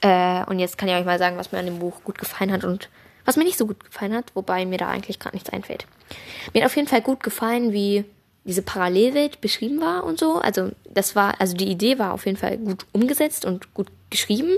Äh, 0.00 0.44
und 0.44 0.58
jetzt 0.58 0.78
kann 0.78 0.88
ich 0.88 0.94
euch 0.94 1.04
mal 1.04 1.18
sagen, 1.18 1.36
was 1.36 1.52
mir 1.52 1.58
an 1.58 1.66
dem 1.66 1.78
Buch 1.78 2.02
gut 2.04 2.18
gefallen 2.18 2.52
hat 2.52 2.64
und 2.64 2.88
was 3.24 3.36
mir 3.36 3.44
nicht 3.44 3.58
so 3.58 3.66
gut 3.66 3.82
gefallen 3.82 4.14
hat, 4.14 4.26
wobei 4.34 4.64
mir 4.66 4.78
da 4.78 4.88
eigentlich 4.88 5.18
gerade 5.18 5.36
nichts 5.36 5.50
einfällt. 5.50 5.86
Mir 6.52 6.62
hat 6.62 6.70
auf 6.70 6.76
jeden 6.76 6.88
Fall 6.88 7.02
gut 7.02 7.22
gefallen, 7.22 7.72
wie 7.72 8.04
diese 8.46 8.62
Parallelwelt 8.62 9.40
beschrieben 9.40 9.80
war 9.80 10.04
und 10.04 10.18
so. 10.18 10.38
Also 10.38 10.70
das 10.88 11.16
war, 11.16 11.40
also 11.40 11.56
die 11.56 11.68
Idee 11.68 11.98
war 11.98 12.12
auf 12.12 12.26
jeden 12.26 12.38
Fall 12.38 12.56
gut 12.58 12.86
umgesetzt 12.92 13.44
und 13.44 13.74
gut 13.74 13.88
geschrieben. 14.10 14.56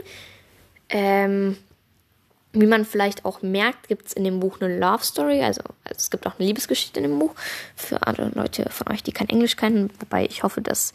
Ähm, 0.90 1.56
wie 2.52 2.66
man 2.66 2.84
vielleicht 2.84 3.24
auch 3.24 3.42
merkt, 3.42 3.88
gibt 3.88 4.08
es 4.08 4.12
in 4.12 4.24
dem 4.24 4.40
Buch 4.40 4.60
eine 4.60 4.78
Love 4.78 5.04
Story, 5.04 5.42
also, 5.42 5.62
also, 5.84 5.96
es 5.96 6.10
gibt 6.10 6.26
auch 6.26 6.38
eine 6.38 6.46
Liebesgeschichte 6.46 6.98
in 6.98 7.10
dem 7.10 7.18
Buch 7.18 7.34
für 7.76 8.06
andere 8.06 8.30
Leute 8.30 8.68
von 8.70 8.88
euch, 8.88 9.02
die 9.02 9.12
kein 9.12 9.28
Englisch 9.28 9.56
kennen, 9.56 9.90
wobei 10.00 10.24
ich 10.24 10.42
hoffe, 10.42 10.62
dass 10.62 10.92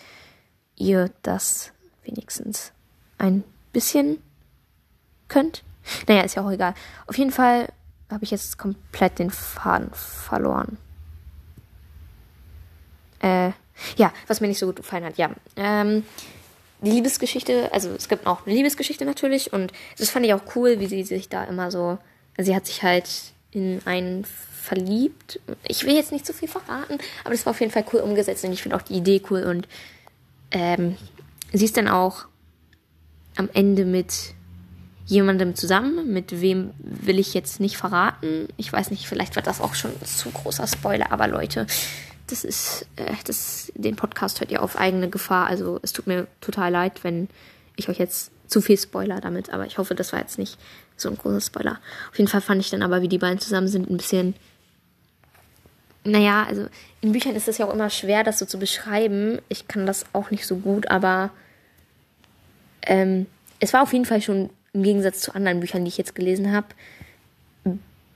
ihr 0.75 1.11
das 1.21 1.71
wenigstens 2.03 2.71
ein 3.17 3.43
bisschen 3.71 4.21
könnt. 5.27 5.63
Naja, 6.07 6.21
ist 6.21 6.35
ja 6.35 6.45
auch 6.45 6.51
egal. 6.51 6.73
Auf 7.07 7.17
jeden 7.17 7.31
Fall 7.31 7.69
habe 8.09 8.23
ich 8.23 8.31
jetzt 8.31 8.57
komplett 8.57 9.19
den 9.19 9.29
Faden 9.29 9.91
verloren. 9.93 10.77
Äh, 13.23 13.51
ja, 13.97 14.13
was 14.27 14.41
mir 14.41 14.47
nicht 14.47 14.59
so 14.59 14.67
gut 14.67 14.75
gefallen 14.75 15.05
hat, 15.05 15.17
ja. 15.17 15.31
Ähm, 15.55 16.03
die 16.81 16.91
Liebesgeschichte, 16.91 17.71
also 17.71 17.89
es 17.91 18.09
gibt 18.09 18.27
auch 18.27 18.45
eine 18.45 18.53
Liebesgeschichte 18.53 19.05
natürlich 19.05 19.53
und 19.53 19.71
das 19.97 20.09
fand 20.09 20.25
ich 20.25 20.33
auch 20.33 20.55
cool, 20.55 20.79
wie 20.79 20.87
sie 20.87 21.03
sich 21.03 21.29
da 21.29 21.45
immer 21.45 21.71
so, 21.71 21.97
sie 22.37 22.55
hat 22.55 22.65
sich 22.65 22.83
halt 22.83 23.09
in 23.51 23.81
einen 23.85 24.25
verliebt. 24.25 25.39
Ich 25.67 25.85
will 25.85 25.95
jetzt 25.95 26.11
nicht 26.11 26.25
zu 26.25 26.33
viel 26.33 26.49
verraten, 26.49 26.97
aber 27.23 27.33
das 27.33 27.45
war 27.45 27.51
auf 27.51 27.59
jeden 27.61 27.71
Fall 27.71 27.85
cool 27.93 28.01
umgesetzt 28.01 28.43
und 28.43 28.51
ich 28.51 28.61
finde 28.61 28.75
auch 28.75 28.81
die 28.81 28.95
Idee 28.95 29.21
cool 29.29 29.43
und 29.43 29.67
ähm, 30.51 30.97
sie 31.53 31.65
ist 31.65 31.77
dann 31.77 31.87
auch 31.87 32.25
am 33.37 33.49
Ende 33.53 33.85
mit 33.85 34.33
jemandem 35.05 35.55
zusammen, 35.55 36.11
mit 36.11 36.41
wem 36.41 36.71
will 36.79 37.19
ich 37.19 37.33
jetzt 37.33 37.59
nicht 37.59 37.77
verraten. 37.77 38.47
Ich 38.57 38.71
weiß 38.71 38.91
nicht, 38.91 39.07
vielleicht 39.07 39.35
wird 39.35 39.47
das 39.47 39.61
auch 39.61 39.75
schon 39.75 39.91
zu 40.03 40.31
großer 40.31 40.67
Spoiler, 40.67 41.11
aber 41.11 41.27
Leute, 41.27 41.67
das 42.27 42.43
ist, 42.43 42.85
äh, 42.95 43.13
das, 43.25 43.71
den 43.75 43.95
Podcast 43.95 44.39
hört 44.39 44.51
ihr 44.51 44.61
auf 44.61 44.77
eigene 44.77 45.09
Gefahr. 45.09 45.47
Also 45.47 45.79
es 45.81 45.93
tut 45.93 46.07
mir 46.07 46.27
total 46.41 46.71
leid, 46.71 47.03
wenn 47.03 47.29
ich 47.75 47.89
euch 47.89 47.97
jetzt 47.97 48.31
zu 48.47 48.61
viel 48.61 48.77
Spoiler 48.77 49.19
damit, 49.19 49.49
aber 49.51 49.65
ich 49.65 49.77
hoffe, 49.77 49.95
das 49.95 50.13
war 50.13 50.19
jetzt 50.19 50.37
nicht 50.37 50.57
so 50.95 51.09
ein 51.09 51.17
großer 51.17 51.41
Spoiler. 51.41 51.79
Auf 52.11 52.17
jeden 52.17 52.29
Fall 52.29 52.41
fand 52.41 52.61
ich 52.61 52.69
dann 52.69 52.83
aber, 52.83 53.01
wie 53.01 53.07
die 53.07 53.17
beiden 53.17 53.39
zusammen 53.39 53.67
sind, 53.67 53.89
ein 53.89 53.97
bisschen. 53.97 54.35
Naja, 56.03 56.45
also 56.47 56.67
in 57.01 57.13
Büchern 57.13 57.35
ist 57.35 57.47
es 57.47 57.57
ja 57.57 57.65
auch 57.65 57.73
immer 57.73 57.89
schwer, 57.89 58.23
das 58.23 58.39
so 58.39 58.45
zu 58.45 58.59
beschreiben. 58.59 59.39
Ich 59.49 59.67
kann 59.67 59.85
das 59.85 60.05
auch 60.13 60.31
nicht 60.31 60.45
so 60.45 60.57
gut, 60.57 60.89
aber 60.89 61.31
ähm, 62.83 63.25
es 63.59 63.73
war 63.73 63.81
auf 63.81 63.93
jeden 63.93 64.05
Fall 64.05 64.21
schon 64.21 64.49
im 64.73 64.83
Gegensatz 64.83 65.21
zu 65.21 65.33
anderen 65.33 65.59
Büchern, 65.59 65.85
die 65.85 65.89
ich 65.89 65.97
jetzt 65.97 66.15
gelesen 66.15 66.51
habe, 66.51 66.67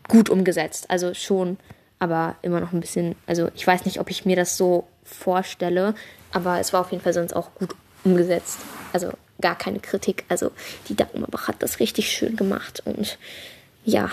gut 0.08 0.30
umgesetzt. 0.30 0.90
Also 0.90 1.14
schon, 1.14 1.58
aber 2.00 2.36
immer 2.42 2.60
noch 2.60 2.74
ein 2.74 2.80
bisschen. 2.80 3.16
Also 3.26 3.50
ich 3.56 3.66
weiß 3.66 3.86
nicht, 3.86 4.00
ob 4.00 4.10
ich 4.10 4.26
mir 4.26 4.36
das 4.36 4.58
so 4.58 4.88
vorstelle, 5.04 5.96
aber 6.32 6.60
es 6.60 6.74
war 6.74 6.82
auf 6.82 6.92
jeden 6.92 7.04
Fall 7.04 7.14
sonst 7.14 7.34
auch 7.34 7.54
gut 7.56 7.76
umgesetzt. 8.04 8.60
Also 8.94 9.12
gar 9.42 9.58
keine 9.58 9.80
Kritik. 9.80 10.26
Also 10.30 10.52
die 10.90 10.96
Dagmarbach 10.96 11.48
hat 11.48 11.62
das 11.62 11.80
richtig 11.80 12.12
schön 12.12 12.36
gemacht 12.36 12.82
und 12.86 13.18
ja. 13.86 14.10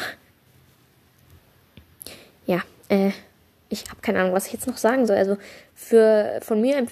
Ja, 2.47 2.63
äh, 2.89 3.11
ich 3.69 3.85
habe 3.91 4.01
keine 4.03 4.21
Ahnung, 4.21 4.35
was 4.35 4.47
ich 4.47 4.53
jetzt 4.53 4.67
noch 4.67 4.77
sagen 4.77 5.07
soll. 5.07 5.17
Also 5.17 5.37
für 5.75 6.41
von 6.43 6.61
mir 6.61 6.87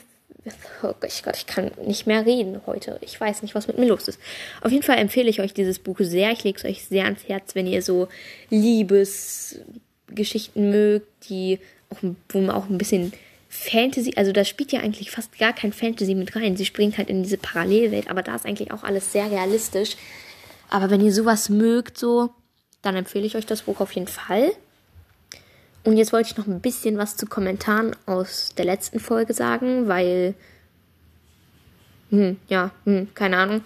Oh 0.82 0.92
Gott, 1.00 1.36
ich 1.36 1.46
kann 1.46 1.70
nicht 1.86 2.08
mehr 2.08 2.26
reden 2.26 2.62
heute. 2.66 2.98
Ich 3.00 3.20
weiß 3.20 3.42
nicht, 3.42 3.54
was 3.54 3.68
mit 3.68 3.78
mir 3.78 3.86
los 3.86 4.08
ist. 4.08 4.18
Auf 4.60 4.72
jeden 4.72 4.82
Fall 4.82 4.98
empfehle 4.98 5.30
ich 5.30 5.40
euch 5.40 5.54
dieses 5.54 5.78
Buch 5.78 5.98
sehr. 6.00 6.32
Ich 6.32 6.42
lege 6.42 6.58
es 6.58 6.64
euch 6.64 6.84
sehr 6.84 7.04
ans 7.04 7.28
Herz, 7.28 7.54
wenn 7.54 7.68
ihr 7.68 7.80
so 7.80 8.08
Liebesgeschichten 10.12 10.70
mögt, 10.70 11.06
die 11.28 11.58
auch, 11.90 11.98
wo 12.28 12.40
man 12.40 12.50
auch 12.50 12.68
ein 12.68 12.78
bisschen 12.78 13.12
Fantasy, 13.48 14.14
also 14.16 14.32
da 14.32 14.44
spielt 14.44 14.72
ja 14.72 14.80
eigentlich 14.80 15.10
fast 15.10 15.38
gar 15.38 15.52
kein 15.52 15.72
Fantasy 15.72 16.14
mit 16.14 16.34
rein. 16.34 16.56
Sie 16.56 16.64
springt 16.64 16.96
halt 16.96 17.10
in 17.10 17.22
diese 17.22 17.36
Parallelwelt, 17.36 18.08
aber 18.08 18.22
da 18.22 18.34
ist 18.34 18.46
eigentlich 18.46 18.72
auch 18.72 18.82
alles 18.82 19.12
sehr 19.12 19.30
realistisch. 19.30 19.96
Aber 20.70 20.88
wenn 20.88 21.02
ihr 21.02 21.12
sowas 21.12 21.50
mögt, 21.50 21.98
so, 21.98 22.30
dann 22.80 22.96
empfehle 22.96 23.26
ich 23.26 23.36
euch 23.36 23.44
das 23.44 23.62
Buch 23.62 23.80
auf 23.80 23.92
jeden 23.92 24.06
Fall. 24.06 24.52
Und 25.84 25.98
jetzt 25.98 26.12
wollte 26.14 26.30
ich 26.30 26.36
noch 26.38 26.46
ein 26.46 26.60
bisschen 26.60 26.96
was 26.96 27.16
zu 27.16 27.26
Kommentaren 27.26 27.94
aus 28.06 28.54
der 28.56 28.64
letzten 28.64 29.00
Folge 29.00 29.34
sagen, 29.34 29.86
weil, 29.86 30.34
hm, 32.08 32.38
ja, 32.48 32.70
hm, 32.84 33.08
keine 33.14 33.36
Ahnung. 33.36 33.60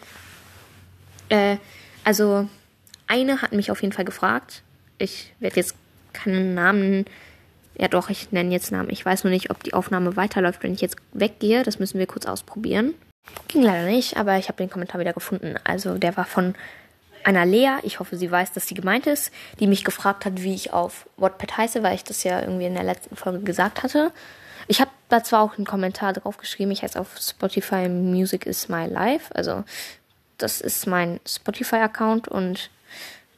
Äh, 1.28 1.58
also, 2.02 2.48
eine 3.06 3.40
hat 3.40 3.52
mich 3.52 3.70
auf 3.70 3.82
jeden 3.82 3.92
Fall 3.92 4.04
gefragt. 4.04 4.62
Ich 4.98 5.32
werde 5.38 5.56
jetzt 5.56 5.76
keinen 6.16 6.54
Namen 6.54 7.06
ja, 7.78 7.88
doch, 7.88 8.08
ich 8.08 8.32
nenne 8.32 8.52
jetzt 8.52 8.72
Namen. 8.72 8.88
Ich 8.90 9.04
weiß 9.04 9.24
nur 9.24 9.30
nicht, 9.30 9.50
ob 9.50 9.62
die 9.62 9.74
Aufnahme 9.74 10.16
weiterläuft, 10.16 10.62
wenn 10.62 10.72
ich 10.72 10.80
jetzt 10.80 10.96
weggehe. 11.12 11.62
Das 11.62 11.78
müssen 11.78 11.98
wir 11.98 12.06
kurz 12.06 12.24
ausprobieren. 12.24 12.94
Ging 13.48 13.62
leider 13.62 13.86
nicht, 13.86 14.16
aber 14.16 14.38
ich 14.38 14.48
habe 14.48 14.56
den 14.56 14.70
Kommentar 14.70 15.00
wieder 15.00 15.12
gefunden. 15.12 15.56
Also 15.64 15.98
der 15.98 16.16
war 16.16 16.24
von 16.24 16.54
einer 17.24 17.44
Lea, 17.44 17.78
ich 17.82 17.98
hoffe, 17.98 18.16
sie 18.16 18.30
weiß, 18.30 18.52
dass 18.52 18.68
sie 18.68 18.74
gemeint 18.74 19.06
ist, 19.06 19.32
die 19.58 19.66
mich 19.66 19.84
gefragt 19.84 20.24
hat, 20.24 20.42
wie 20.42 20.54
ich 20.54 20.72
auf 20.72 21.08
Wattpad 21.16 21.56
heiße, 21.56 21.82
weil 21.82 21.96
ich 21.96 22.04
das 22.04 22.22
ja 22.22 22.40
irgendwie 22.40 22.66
in 22.66 22.74
der 22.74 22.84
letzten 22.84 23.16
Folge 23.16 23.40
gesagt 23.40 23.82
hatte. 23.82 24.12
Ich 24.68 24.80
habe 24.80 24.90
da 25.08 25.22
zwar 25.22 25.42
auch 25.42 25.56
einen 25.56 25.66
Kommentar 25.66 26.12
drauf 26.12 26.38
geschrieben, 26.38 26.70
ich 26.70 26.82
heiße 26.82 26.98
auf 26.98 27.18
Spotify 27.18 27.88
Music 27.88 28.46
is 28.46 28.68
my 28.68 28.86
life. 28.86 29.34
Also 29.34 29.64
das 30.38 30.60
ist 30.60 30.86
mein 30.86 31.20
Spotify-Account 31.26 32.28
und 32.28 32.70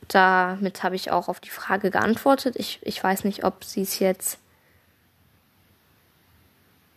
damit 0.07 0.83
habe 0.83 0.97
ich 0.97 1.11
auch 1.11 1.29
auf 1.29 1.41
die 1.41 1.51
Frage 1.51 1.91
geantwortet. 1.91 2.57
Ich, 2.57 2.79
ich 2.83 3.03
weiß 3.03 3.25
nicht, 3.25 3.45
ob 3.45 3.65
sie 3.65 3.83
es 3.83 3.99
jetzt 3.99 4.39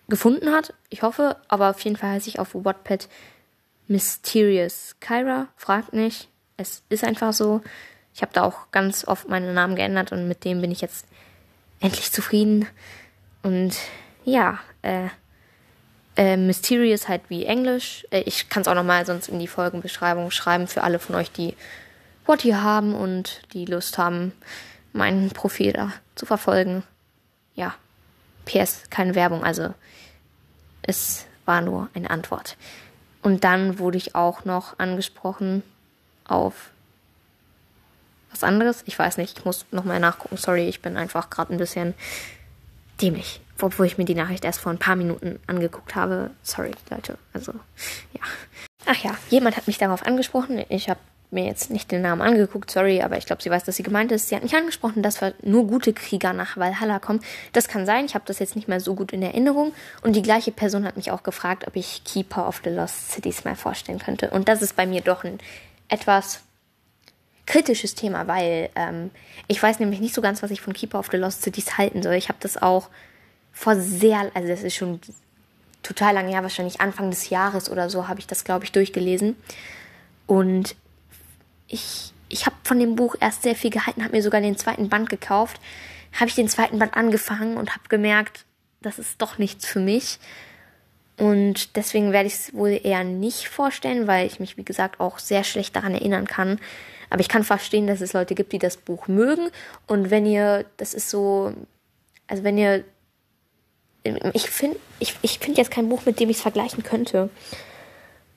gefunden 0.08 0.52
hat. 0.52 0.74
Ich 0.90 1.02
hoffe, 1.02 1.38
aber 1.48 1.72
auf 1.72 1.80
jeden 1.82 1.96
Fall 1.96 2.12
heiße 2.12 2.30
ich 2.30 2.40
auf 2.40 2.54
Wattpad 2.54 3.08
Mysterious 3.88 4.96
Kyra. 5.00 5.48
Fragt 5.58 5.94
nicht. 5.94 6.30
Es 6.58 6.84
ist 6.90 7.04
einfach 7.04 7.34
so. 7.34 7.62
Ich 8.14 8.22
habe 8.22 8.34
da 8.34 8.44
auch 8.44 8.72
ganz 8.72 9.08
oft 9.08 9.28
meine 9.28 9.54
Namen 9.54 9.76
geändert 9.76 10.12
und 10.12 10.28
mit 10.28 10.44
dem 10.44 10.62
bin 10.62 10.72
ich 10.72 10.82
jetzt 10.82 11.06
endlich 11.80 12.12
zufrieden. 12.12 12.68
Und 13.42 13.76
ja, 14.24 14.60
äh, 14.84 15.08
äh, 16.16 16.38
Mysterious 16.38 17.08
halt 17.08 17.22
wie 17.30 17.46
Englisch. 17.46 18.06
Äh, 18.12 18.22
ich 18.22 18.50
kann 18.50 18.62
es 18.62 18.68
auch 18.68 18.76
nochmal 18.76 19.06
sonst 19.06 19.30
in 19.30 19.40
die 19.40 19.48
Folgenbeschreibung 19.48 20.30
schreiben 20.32 20.68
für 20.68 20.84
alle 20.84 21.00
von 21.00 21.16
euch, 21.16 21.32
die 21.32 21.56
Wort 22.26 22.42
hier 22.42 22.62
haben 22.62 22.94
und 22.94 23.42
die 23.54 23.66
Lust 23.66 23.98
haben, 23.98 24.32
mein 24.94 25.30
Profil 25.30 25.74
da 25.74 25.92
zu 26.16 26.26
verfolgen. 26.26 26.84
Ja, 27.56 27.76
PS, 28.46 28.84
keine 28.90 29.16
Werbung, 29.16 29.44
also 29.44 29.74
es 30.82 31.26
war 31.46 31.62
nur 31.62 31.90
eine 31.94 32.10
Antwort. 32.10 32.58
Und 33.22 33.44
dann 33.44 33.80
wurde 33.80 33.98
ich 33.98 34.16
auch 34.16 34.46
noch 34.46 34.80
angesprochen 34.80 35.64
auf 36.26 36.72
was 38.32 38.44
anderes. 38.44 38.84
Ich 38.86 38.98
weiß 38.98 39.18
nicht, 39.18 39.40
ich 39.40 39.46
muss 39.46 39.66
nochmal 39.72 40.00
nachgucken. 40.00 40.38
Sorry, 40.38 40.68
ich 40.68 40.82
bin 40.82 40.98
einfach 40.98 41.30
gerade 41.30 41.54
ein 41.54 41.58
bisschen 41.58 41.94
dämlich. 43.02 43.42
Obwohl 43.62 43.86
ich 43.86 43.98
mir 43.98 44.06
die 44.06 44.16
Nachricht 44.16 44.44
erst 44.44 44.60
vor 44.60 44.72
ein 44.72 44.80
paar 44.80 44.96
Minuten 44.96 45.40
angeguckt 45.46 45.96
habe. 45.96 46.32
Sorry, 46.42 46.72
Leute. 46.90 47.18
Also, 47.34 47.54
ja. 48.14 48.22
Ach 48.88 49.04
ja, 49.04 49.16
jemand 49.30 49.56
hat 49.58 49.68
mich 49.68 49.78
darauf 49.78 50.04
angesprochen. 50.06 50.64
Ich 50.70 50.90
habe 50.90 51.00
mir 51.32 51.46
jetzt 51.46 51.70
nicht 51.70 51.92
den 51.92 52.02
Namen 52.02 52.22
angeguckt, 52.22 52.70
sorry, 52.70 53.02
aber 53.02 53.18
ich 53.18 53.26
glaube, 53.26 53.42
sie 53.42 53.50
weiß, 53.50 53.64
dass 53.64 53.78
sie 53.78 53.84
gemeint 53.84 54.12
ist. 54.12 54.30
Sie 54.30 54.36
hat 54.36 54.44
nicht 54.44 54.56
angesprochen, 54.56 55.02
dass 55.02 55.20
nur 55.42 55.66
gute 55.66 55.94
Krieger 55.94 56.34
nach 56.34 56.58
Valhalla 56.58 57.00
kommen. 57.00 57.22
Das 57.54 57.68
kann 57.68 57.86
sein, 57.86 58.06
ich 58.06 58.16
habe 58.16 58.26
das 58.28 58.40
jetzt 58.40 58.56
nicht 58.56 58.68
mehr 58.68 58.80
so 58.80 58.96
gut 58.96 59.14
in 59.14 59.22
Erinnerung. 59.22 59.74
Und 60.02 60.16
die 60.16 60.22
gleiche 60.22 60.52
Person 60.52 60.86
hat 60.86 60.98
mich 60.98 61.12
auch 61.12 61.24
gefragt, 61.24 61.66
ob 61.68 61.76
ich 61.76 62.04
Keeper 62.04 62.48
of 62.48 62.62
the 62.64 62.70
Lost 62.70 63.12
Cities 63.12 63.46
mal 63.46 63.56
vorstellen 63.56 64.00
könnte. 64.00 64.30
Und 64.30 64.50
das 64.50 64.62
ist 64.62 64.76
bei 64.76 64.86
mir 64.86 65.02
doch 65.02 65.24
ein 65.24 65.40
etwas 65.88 66.42
kritisches 67.46 67.96
Thema, 67.96 68.28
weil 68.28 68.70
ähm, 68.76 69.12
ich 69.48 69.62
weiß 69.62 69.80
nämlich 69.80 70.00
nicht 70.00 70.14
so 70.14 70.22
ganz, 70.22 70.44
was 70.44 70.52
ich 70.52 70.62
von 70.62 70.74
Keeper 70.74 71.00
of 71.00 71.10
the 71.12 71.18
Lost 71.18 71.42
Cities 71.42 71.78
halten 71.78 72.04
soll. 72.04 72.14
Ich 72.14 72.30
habe 72.30 72.40
das 72.42 72.62
auch 72.62 72.90
vor 73.52 73.76
sehr, 73.76 74.32
also 74.34 74.48
das 74.48 74.64
ist 74.64 74.76
schon 74.76 75.00
total 75.84 76.14
lange 76.14 76.30
her, 76.30 76.44
wahrscheinlich 76.44 76.80
Anfang 76.80 77.10
des 77.10 77.30
Jahres 77.30 77.70
oder 77.70 77.90
so, 77.90 78.08
habe 78.08 78.20
ich 78.20 78.28
das, 78.28 78.44
glaube 78.44 78.66
ich, 78.66 78.72
durchgelesen. 78.72 79.36
Und 80.28 80.76
ich, 81.72 82.14
ich 82.30 82.46
habe 82.46 82.56
von 82.64 82.80
dem 82.80 82.96
Buch 82.96 83.16
erst 83.20 83.44
sehr 83.44 83.56
viel 83.56 83.70
gehalten, 83.72 84.04
habe 84.04 84.16
mir 84.16 84.24
sogar 84.24 84.42
den 84.42 84.58
zweiten 84.58 84.90
Band 84.90 85.10
gekauft. 85.10 85.60
Habe 86.14 86.28
ich 86.28 86.36
den 86.36 86.50
zweiten 86.50 86.78
Band 86.78 86.96
angefangen 86.96 87.58
und 87.58 87.72
habe 87.72 87.88
gemerkt, 87.88 88.46
das 88.82 89.00
ist 89.00 89.22
doch 89.22 89.38
nichts 89.38 89.66
für 89.66 89.80
mich. 89.80 90.20
Und 91.18 91.76
deswegen 91.76 92.12
werde 92.12 92.28
ich 92.28 92.34
es 92.34 92.54
wohl 92.54 92.80
eher 92.84 93.04
nicht 93.04 93.48
vorstellen, 93.48 94.08
weil 94.08 94.28
ich 94.28 94.40
mich, 94.40 94.58
wie 94.58 94.64
gesagt, 94.64 95.00
auch 95.00 95.20
sehr 95.20 95.44
schlecht 95.44 95.76
daran 95.76 95.94
erinnern 95.94 96.28
kann. 96.28 96.60
Aber 97.10 97.22
ich 97.22 97.30
kann 97.30 97.44
verstehen, 97.44 97.88
dass 97.88 98.02
es 98.02 98.14
Leute 98.14 98.36
gibt, 98.36 98.54
die 98.54 98.60
das 98.60 98.78
Buch 98.78 99.08
mögen. 99.08 99.50
Und 99.88 100.10
wenn 100.10 100.26
ihr, 100.26 100.66
das 100.78 100.94
ist 100.94 101.10
so, 101.10 101.54
also 102.28 102.44
wenn 102.44 102.58
ihr, 102.58 102.84
ich 104.34 104.50
finde, 104.50 104.78
ich, 105.00 105.16
ich 105.22 105.38
finde 105.40 105.60
jetzt 105.60 105.72
kein 105.72 105.90
Buch, 105.90 106.02
mit 106.06 106.20
dem 106.20 106.30
ich 106.30 106.38
es 106.38 106.42
vergleichen 106.42 106.84
könnte. 106.84 107.30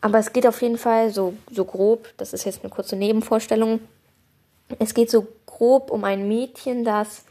Aber 0.04 0.18
es 0.18 0.34
geht 0.34 0.46
auf 0.46 0.60
jeden 0.60 0.76
Fall 0.76 1.10
so, 1.10 1.32
so 1.50 1.64
grob, 1.64 2.12
das 2.18 2.34
ist 2.34 2.44
jetzt 2.44 2.62
eine 2.62 2.68
kurze 2.68 2.94
Nebenvorstellung. 2.94 3.80
Es 4.78 4.92
geht 4.92 5.10
so 5.10 5.26
grob 5.46 5.90
um 5.90 6.04
ein 6.04 6.28
Mädchen, 6.28 6.84
das 6.84 7.22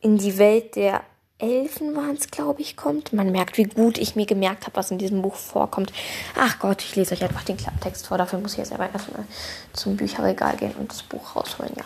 in 0.00 0.18
die 0.18 0.36
Welt 0.38 0.74
der 0.74 1.02
Elfen 1.38 1.94
waren 1.94 2.16
es, 2.16 2.32
glaube 2.32 2.62
ich, 2.62 2.76
kommt. 2.76 3.12
Man 3.12 3.30
merkt, 3.30 3.58
wie 3.58 3.62
gut 3.62 3.96
ich 3.96 4.16
mir 4.16 4.26
gemerkt 4.26 4.64
habe, 4.66 4.74
was 4.74 4.90
in 4.90 4.98
diesem 4.98 5.22
Buch 5.22 5.36
vorkommt. 5.36 5.92
Ach 6.36 6.58
Gott, 6.58 6.82
ich 6.82 6.96
lese 6.96 7.14
euch 7.14 7.22
einfach 7.22 7.44
den 7.44 7.58
Klapptext 7.58 8.08
vor. 8.08 8.18
Dafür 8.18 8.40
muss 8.40 8.54
ich 8.54 8.58
jetzt 8.58 8.72
aber 8.72 8.90
erstmal 8.92 9.24
zum 9.72 9.96
Bücherregal 9.96 10.56
gehen 10.56 10.74
und 10.76 10.90
das 10.90 11.04
Buch 11.04 11.36
rausholen. 11.36 11.74
Ja, 11.76 11.84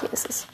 hier 0.00 0.12
ist 0.12 0.28
es. 0.28 0.48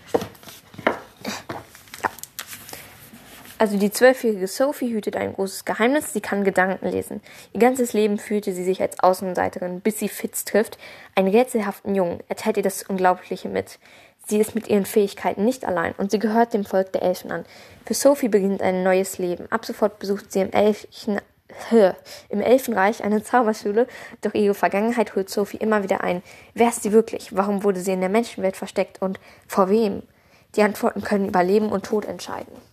Also 3.60 3.76
die 3.76 3.90
zwölfjährige 3.90 4.46
Sophie 4.46 4.90
hütet 4.90 5.16
ein 5.16 5.34
großes 5.34 5.66
Geheimnis, 5.66 6.14
sie 6.14 6.22
kann 6.22 6.44
Gedanken 6.44 6.88
lesen. 6.88 7.20
Ihr 7.52 7.60
ganzes 7.60 7.92
Leben 7.92 8.16
fühlte 8.16 8.54
sie 8.54 8.64
sich 8.64 8.80
als 8.80 8.98
Außenseiterin, 9.00 9.82
bis 9.82 9.98
sie 9.98 10.08
Fitz 10.08 10.46
trifft, 10.46 10.78
einen 11.14 11.28
rätselhaften 11.28 11.94
Jungen. 11.94 12.20
Er 12.30 12.36
teilt 12.36 12.56
ihr 12.56 12.62
das 12.62 12.84
Unglaubliche 12.84 13.50
mit. 13.50 13.78
Sie 14.26 14.38
ist 14.38 14.54
mit 14.54 14.68
ihren 14.68 14.86
Fähigkeiten 14.86 15.44
nicht 15.44 15.66
allein 15.66 15.92
und 15.98 16.10
sie 16.10 16.18
gehört 16.18 16.54
dem 16.54 16.64
Volk 16.64 16.94
der 16.94 17.02
Elfen 17.02 17.30
an. 17.30 17.44
Für 17.84 17.92
Sophie 17.92 18.30
beginnt 18.30 18.62
ein 18.62 18.82
neues 18.82 19.18
Leben. 19.18 19.46
Ab 19.52 19.66
sofort 19.66 19.98
besucht 19.98 20.32
sie 20.32 20.40
im, 20.40 20.52
Elchen, 20.52 21.20
im 22.30 22.40
Elfenreich 22.40 23.04
eine 23.04 23.22
Zauberschule, 23.22 23.86
doch 24.22 24.32
ihre 24.32 24.54
Vergangenheit 24.54 25.14
holt 25.16 25.28
Sophie 25.28 25.58
immer 25.58 25.82
wieder 25.82 26.02
ein. 26.02 26.22
Wer 26.54 26.70
ist 26.70 26.82
sie 26.82 26.92
wirklich? 26.92 27.36
Warum 27.36 27.62
wurde 27.62 27.80
sie 27.80 27.92
in 27.92 28.00
der 28.00 28.08
Menschenwelt 28.08 28.56
versteckt 28.56 29.02
und 29.02 29.20
vor 29.46 29.68
wem? 29.68 30.02
Die 30.56 30.62
Antworten 30.62 31.02
können 31.02 31.28
über 31.28 31.44
Leben 31.44 31.70
und 31.70 31.84
Tod 31.84 32.06
entscheiden. 32.06 32.69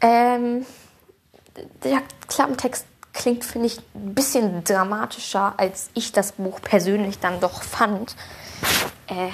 Ähm, 0.00 0.64
der 1.84 2.02
Klappentext 2.28 2.86
klingt, 3.12 3.44
finde 3.44 3.66
ich, 3.66 3.78
ein 3.94 4.14
bisschen 4.14 4.64
dramatischer, 4.64 5.54
als 5.56 5.90
ich 5.94 6.12
das 6.12 6.32
Buch 6.32 6.60
persönlich 6.62 7.18
dann 7.18 7.40
doch 7.40 7.62
fand. 7.62 8.14
Äh, 9.08 9.30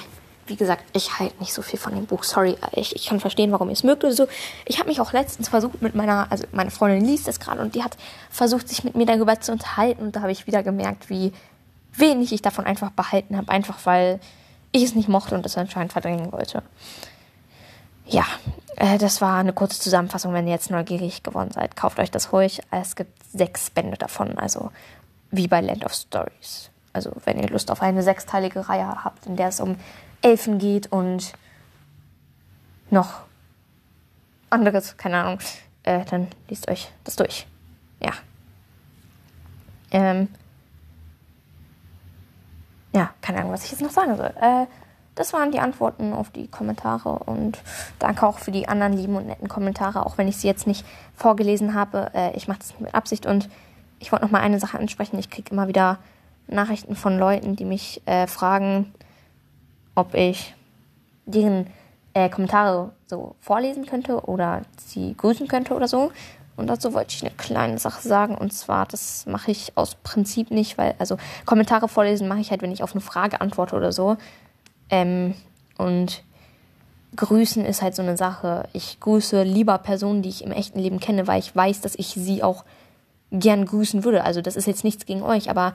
wie 0.47 0.55
gesagt, 0.55 0.83
ich 0.93 1.19
halte 1.19 1.37
nicht 1.39 1.53
so 1.53 1.61
viel 1.61 1.77
von 1.77 1.93
dem 1.93 2.05
Buch. 2.05 2.23
Sorry, 2.23 2.55
ich, 2.71 2.95
ich 2.95 3.07
kann 3.07 3.19
verstehen, 3.19 3.51
warum 3.51 3.67
ihr 3.67 3.73
es 3.73 3.83
mögt 3.83 4.03
so. 4.13 4.27
Ich 4.65 4.79
habe 4.79 4.89
mich 4.89 5.01
auch 5.01 5.11
letztens 5.11 5.49
versucht 5.49 5.81
mit 5.81 5.93
meiner, 5.93 6.27
also 6.29 6.45
meine 6.53 6.71
Freundin 6.71 7.05
liest 7.05 7.27
es 7.27 7.39
gerade 7.39 7.61
und 7.61 7.75
die 7.75 7.83
hat 7.83 7.97
versucht, 8.29 8.69
sich 8.69 8.83
mit 8.83 8.95
mir 8.95 9.05
darüber 9.05 9.39
zu 9.39 9.51
unterhalten. 9.51 10.03
Und 10.03 10.15
da 10.15 10.21
habe 10.21 10.31
ich 10.31 10.47
wieder 10.47 10.63
gemerkt, 10.63 11.09
wie 11.09 11.33
wenig 11.93 12.31
ich 12.31 12.41
davon 12.41 12.65
einfach 12.65 12.91
behalten 12.91 13.35
habe. 13.35 13.49
Einfach 13.49 13.77
weil 13.83 14.19
ich 14.71 14.83
es 14.83 14.95
nicht 14.95 15.09
mochte 15.09 15.35
und 15.35 15.45
es 15.45 15.57
anscheinend 15.57 15.91
verdrängen 15.91 16.31
wollte. 16.31 16.63
Ja, 18.07 18.25
äh, 18.77 18.97
das 18.97 19.21
war 19.21 19.37
eine 19.37 19.53
kurze 19.53 19.79
Zusammenfassung. 19.79 20.33
Wenn 20.33 20.47
ihr 20.47 20.53
jetzt 20.53 20.71
neugierig 20.71 21.23
geworden 21.23 21.51
seid, 21.51 21.75
kauft 21.75 21.99
euch 21.99 22.11
das 22.11 22.31
ruhig. 22.31 22.61
Es 22.71 22.95
gibt 22.95 23.11
sechs 23.31 23.69
Bände 23.69 23.97
davon, 23.97 24.37
also 24.37 24.71
wie 25.31 25.47
bei 25.47 25.61
Land 25.61 25.85
of 25.85 25.93
Stories. 25.93 26.71
Also 26.93 27.11
wenn 27.25 27.39
ihr 27.39 27.49
Lust 27.49 27.69
auf 27.69 27.81
eine 27.81 28.01
sechsteilige 28.01 28.69
Reihe 28.69 29.03
habt, 29.03 29.25
in 29.25 29.35
der 29.35 29.49
es 29.49 29.59
um 29.59 29.75
Elfen 30.21 30.57
geht 30.57 30.91
und 30.91 31.33
noch 32.89 33.21
anderes, 34.49 34.95
keine 34.97 35.17
Ahnung, 35.17 35.39
äh, 35.83 36.05
dann 36.05 36.27
liest 36.47 36.69
euch 36.69 36.89
das 37.03 37.17
durch. 37.17 37.45
Ja. 37.99 38.11
Ähm. 39.91 40.29
Ja, 42.93 43.13
keine 43.21 43.39
Ahnung, 43.39 43.51
was 43.51 43.65
ich 43.65 43.71
jetzt 43.71 43.81
noch 43.81 43.91
sagen 43.91 44.15
soll. 44.15 44.33
Äh, 44.41 44.65
das 45.17 45.33
waren 45.33 45.51
die 45.51 45.59
Antworten 45.59 46.13
auf 46.13 46.29
die 46.29 46.47
Kommentare 46.47 47.09
und 47.09 47.59
danke 47.99 48.25
auch 48.25 48.39
für 48.39 48.51
die 48.51 48.67
anderen 48.67 48.93
lieben 48.93 49.15
und 49.15 49.27
netten 49.27 49.49
Kommentare, 49.49 50.05
auch 50.05 50.17
wenn 50.17 50.27
ich 50.27 50.37
sie 50.37 50.47
jetzt 50.47 50.67
nicht 50.67 50.85
vorgelesen 51.15 51.73
habe. 51.73 52.11
Äh, 52.13 52.35
ich 52.37 52.47
mache 52.47 52.59
das 52.59 52.69
nicht 52.69 52.81
mit 52.81 52.95
Absicht 52.95 53.25
und 53.25 53.49
ich 53.99 54.11
wollte 54.11 54.25
noch 54.25 54.31
mal 54.31 54.41
eine 54.41 54.59
Sache 54.59 54.77
ansprechen. 54.77 55.17
Ich 55.17 55.29
kriege 55.29 55.51
immer 55.51 55.67
wieder 55.67 55.97
Nachrichten 56.47 56.95
von 56.95 57.17
Leuten, 57.17 57.55
die 57.55 57.65
mich 57.65 58.01
äh, 58.05 58.27
fragen, 58.27 58.93
ob 59.95 60.13
ich 60.13 60.55
deren 61.25 61.67
äh, 62.13 62.29
Kommentare 62.29 62.91
so 63.07 63.35
vorlesen 63.39 63.85
könnte 63.85 64.21
oder 64.21 64.61
sie 64.77 65.15
grüßen 65.17 65.47
könnte 65.47 65.73
oder 65.73 65.87
so. 65.87 66.11
Und 66.55 66.67
dazu 66.67 66.93
wollte 66.93 67.13
ich 67.15 67.23
eine 67.23 67.35
kleine 67.35 67.77
Sache 67.77 68.07
sagen. 68.07 68.35
Und 68.35 68.51
zwar, 68.51 68.85
das 68.87 69.25
mache 69.27 69.51
ich 69.51 69.73
aus 69.75 69.95
Prinzip 69.95 70.49
nicht, 70.51 70.77
weil, 70.77 70.95
also 70.97 71.17
Kommentare 71.45 71.87
vorlesen 71.87 72.27
mache 72.27 72.39
ich 72.39 72.49
halt, 72.49 72.61
wenn 72.61 72.71
ich 72.71 72.83
auf 72.83 72.93
eine 72.93 73.01
Frage 73.01 73.41
antworte 73.41 73.75
oder 73.75 73.91
so. 73.91 74.17
Ähm, 74.89 75.35
und 75.77 76.23
grüßen 77.15 77.65
ist 77.65 77.81
halt 77.81 77.95
so 77.95 78.01
eine 78.01 78.17
Sache. 78.17 78.67
Ich 78.73 78.99
grüße 78.99 79.43
lieber 79.43 79.77
Personen, 79.77 80.21
die 80.21 80.29
ich 80.29 80.43
im 80.43 80.51
echten 80.51 80.79
Leben 80.79 80.99
kenne, 80.99 81.27
weil 81.27 81.39
ich 81.39 81.55
weiß, 81.55 81.81
dass 81.81 81.95
ich 81.95 82.07
sie 82.07 82.43
auch 82.43 82.63
gern 83.31 83.65
grüßen 83.65 84.03
würde. 84.03 84.23
Also 84.23 84.41
das 84.41 84.55
ist 84.55 84.67
jetzt 84.67 84.83
nichts 84.83 85.05
gegen 85.05 85.23
euch, 85.23 85.49
aber 85.49 85.73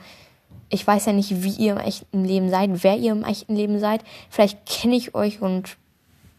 ich 0.68 0.86
weiß 0.86 1.06
ja 1.06 1.12
nicht, 1.12 1.42
wie 1.42 1.50
ihr 1.50 1.72
im 1.72 1.78
echten 1.78 2.24
Leben 2.24 2.48
seid, 2.48 2.82
wer 2.82 2.96
ihr 2.96 3.12
im 3.12 3.24
echten 3.24 3.54
Leben 3.54 3.78
seid. 3.78 4.02
Vielleicht 4.30 4.64
kenne 4.66 4.96
ich 4.96 5.14
euch 5.14 5.42
und 5.42 5.76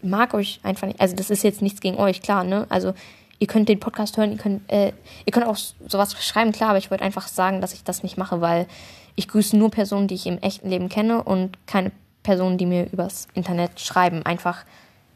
mag 0.01 0.33
euch 0.33 0.59
einfach 0.63 0.87
nicht. 0.87 0.99
Also 0.99 1.15
das 1.15 1.29
ist 1.29 1.43
jetzt 1.43 1.61
nichts 1.61 1.81
gegen 1.81 1.97
euch, 1.97 2.21
klar, 2.21 2.43
ne? 2.43 2.65
Also 2.69 2.93
ihr 3.39 3.47
könnt 3.47 3.69
den 3.69 3.79
Podcast 3.79 4.17
hören, 4.17 4.31
ihr 4.31 4.37
könnt, 4.37 4.71
äh, 4.71 4.91
ihr 5.25 5.31
könnt 5.31 5.45
auch 5.45 5.57
sowas 5.87 6.15
schreiben, 6.23 6.51
klar, 6.51 6.69
aber 6.69 6.79
ich 6.79 6.91
wollte 6.91 7.03
einfach 7.03 7.27
sagen, 7.27 7.61
dass 7.61 7.73
ich 7.73 7.83
das 7.83 8.03
nicht 8.03 8.17
mache, 8.17 8.41
weil 8.41 8.67
ich 9.15 9.27
grüße 9.27 9.55
nur 9.55 9.69
Personen, 9.69 10.07
die 10.07 10.15
ich 10.15 10.25
im 10.25 10.39
echten 10.39 10.69
Leben 10.69 10.89
kenne 10.89 11.23
und 11.23 11.57
keine 11.67 11.91
Personen, 12.23 12.57
die 12.57 12.65
mir 12.65 12.91
übers 12.91 13.27
Internet 13.33 13.79
schreiben. 13.79 14.25
Einfach, 14.25 14.65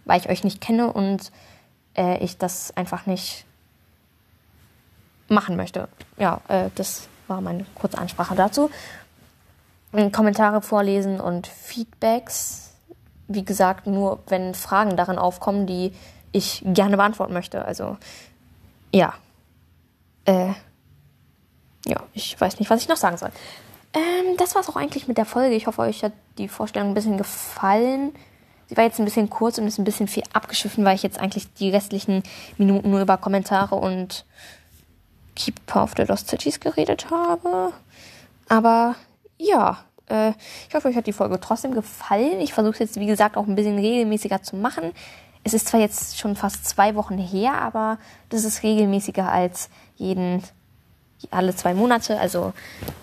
weil 0.06 0.20
ich 0.20 0.30
euch 0.30 0.44
nicht 0.44 0.62
kenne 0.62 0.92
und 0.92 1.32
äh, 1.98 2.18
ich 2.24 2.38
das 2.38 2.76
einfach 2.76 3.06
nicht 3.06 3.46
machen 5.30 5.56
möchte. 5.56 5.88
Ja, 6.18 6.42
äh, 6.48 6.70
das 6.76 7.08
war 7.28 7.42
meine 7.42 7.66
kurze 7.76 7.98
Ansprache 7.98 8.36
dazu. 8.36 8.70
Kommentare 10.12 10.62
vorlesen 10.62 11.20
und 11.20 11.48
Feedbacks. 11.48 12.76
Wie 13.28 13.44
gesagt, 13.44 13.88
nur 13.88 14.20
wenn 14.28 14.54
Fragen 14.54 14.96
darin 14.96 15.18
aufkommen, 15.18 15.66
die 15.66 15.94
ich 16.32 16.62
gerne 16.66 16.98
beantworten 16.98 17.34
möchte. 17.34 17.66
Also, 17.66 17.98
ja. 18.94 19.14
Äh, 20.26 20.54
ja, 21.86 22.04
ich 22.14 22.40
weiß 22.40 22.60
nicht, 22.60 22.70
was 22.70 22.82
ich 22.82 22.90
noch 22.90 22.98
sagen 22.98 23.18
soll. 23.18 23.32
Ähm, 23.98 24.38
das 24.38 24.54
war's 24.54 24.70
auch 24.70 24.76
eigentlich 24.76 25.08
mit 25.08 25.18
der 25.18 25.26
Folge. 25.26 25.56
Ich 25.56 25.66
hoffe, 25.66 25.82
euch 25.82 26.04
hat 26.04 26.14
die 26.38 26.48
Vorstellung 26.48 26.90
ein 26.90 26.94
bisschen 26.94 27.18
gefallen. 27.18 28.14
Sie 28.68 28.78
war 28.78 28.84
jetzt 28.84 29.00
ein 29.00 29.06
bisschen 29.06 29.30
kurz 29.30 29.58
und 29.58 29.66
ist 29.66 29.80
ein 29.80 29.86
bisschen 29.86 30.08
viel 30.08 30.24
abgeschiffen, 30.34 30.86
weil 30.86 30.96
ich 30.96 31.04
jetzt 31.04 31.20
eigentlich 31.20 31.52
die 31.54 31.70
restlichen 31.70 32.22
Minuten 32.58 32.92
nur 32.92 33.02
über 33.02 33.18
Kommentare 33.18 33.76
und 33.76 34.26
Keeper 35.36 35.84
of 35.84 35.94
the 35.98 36.04
Lost 36.04 36.28
Cities 36.28 36.60
geredet 36.60 37.10
habe. 37.10 37.74
Aber 38.50 38.96
ja, 39.38 39.80
äh, 40.10 40.34
ich 40.68 40.76
hoffe, 40.76 40.90
euch 40.90 40.96
hat 40.96 41.08
die 41.08 41.14
Folge 41.14 41.40
trotzdem 41.40 41.74
gefallen. 41.74 42.40
Ich 42.40 42.54
versuche 42.54 42.74
es 42.74 42.80
jetzt, 42.80 43.00
wie 43.00 43.08
gesagt, 43.08 43.38
auch 43.38 43.48
ein 43.48 43.56
bisschen 43.56 43.80
regelmäßiger 43.80 44.44
zu 44.44 44.58
machen. 44.58 44.92
Es 45.44 45.54
ist 45.54 45.70
zwar 45.70 45.80
jetzt 45.80 46.20
schon 46.20 46.36
fast 46.36 46.66
zwei 46.66 46.94
Wochen 46.96 47.18
her, 47.18 47.54
aber 47.54 47.98
das 48.30 48.44
ist 48.44 48.64
regelmäßiger 48.64 49.32
als 49.32 49.70
jeden 49.96 50.44
alle 51.32 51.56
zwei 51.56 51.74
Monate. 51.74 52.20
Also 52.20 52.54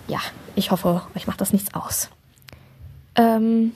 ja, 0.07 0.19
ich 0.55 0.71
hoffe, 0.71 1.01
euch 1.15 1.27
macht 1.27 1.41
das 1.41 1.53
nichts 1.53 1.73
aus. 1.73 2.09
Ähm, 3.15 3.73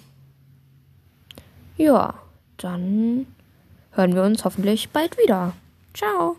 ja, 1.78 2.14
dann 2.58 3.26
hören 3.92 4.16
wir 4.16 4.24
uns 4.24 4.44
hoffentlich 4.46 4.90
bald 4.90 5.18
wieder. 5.18 5.54
Ciao. 5.94 6.36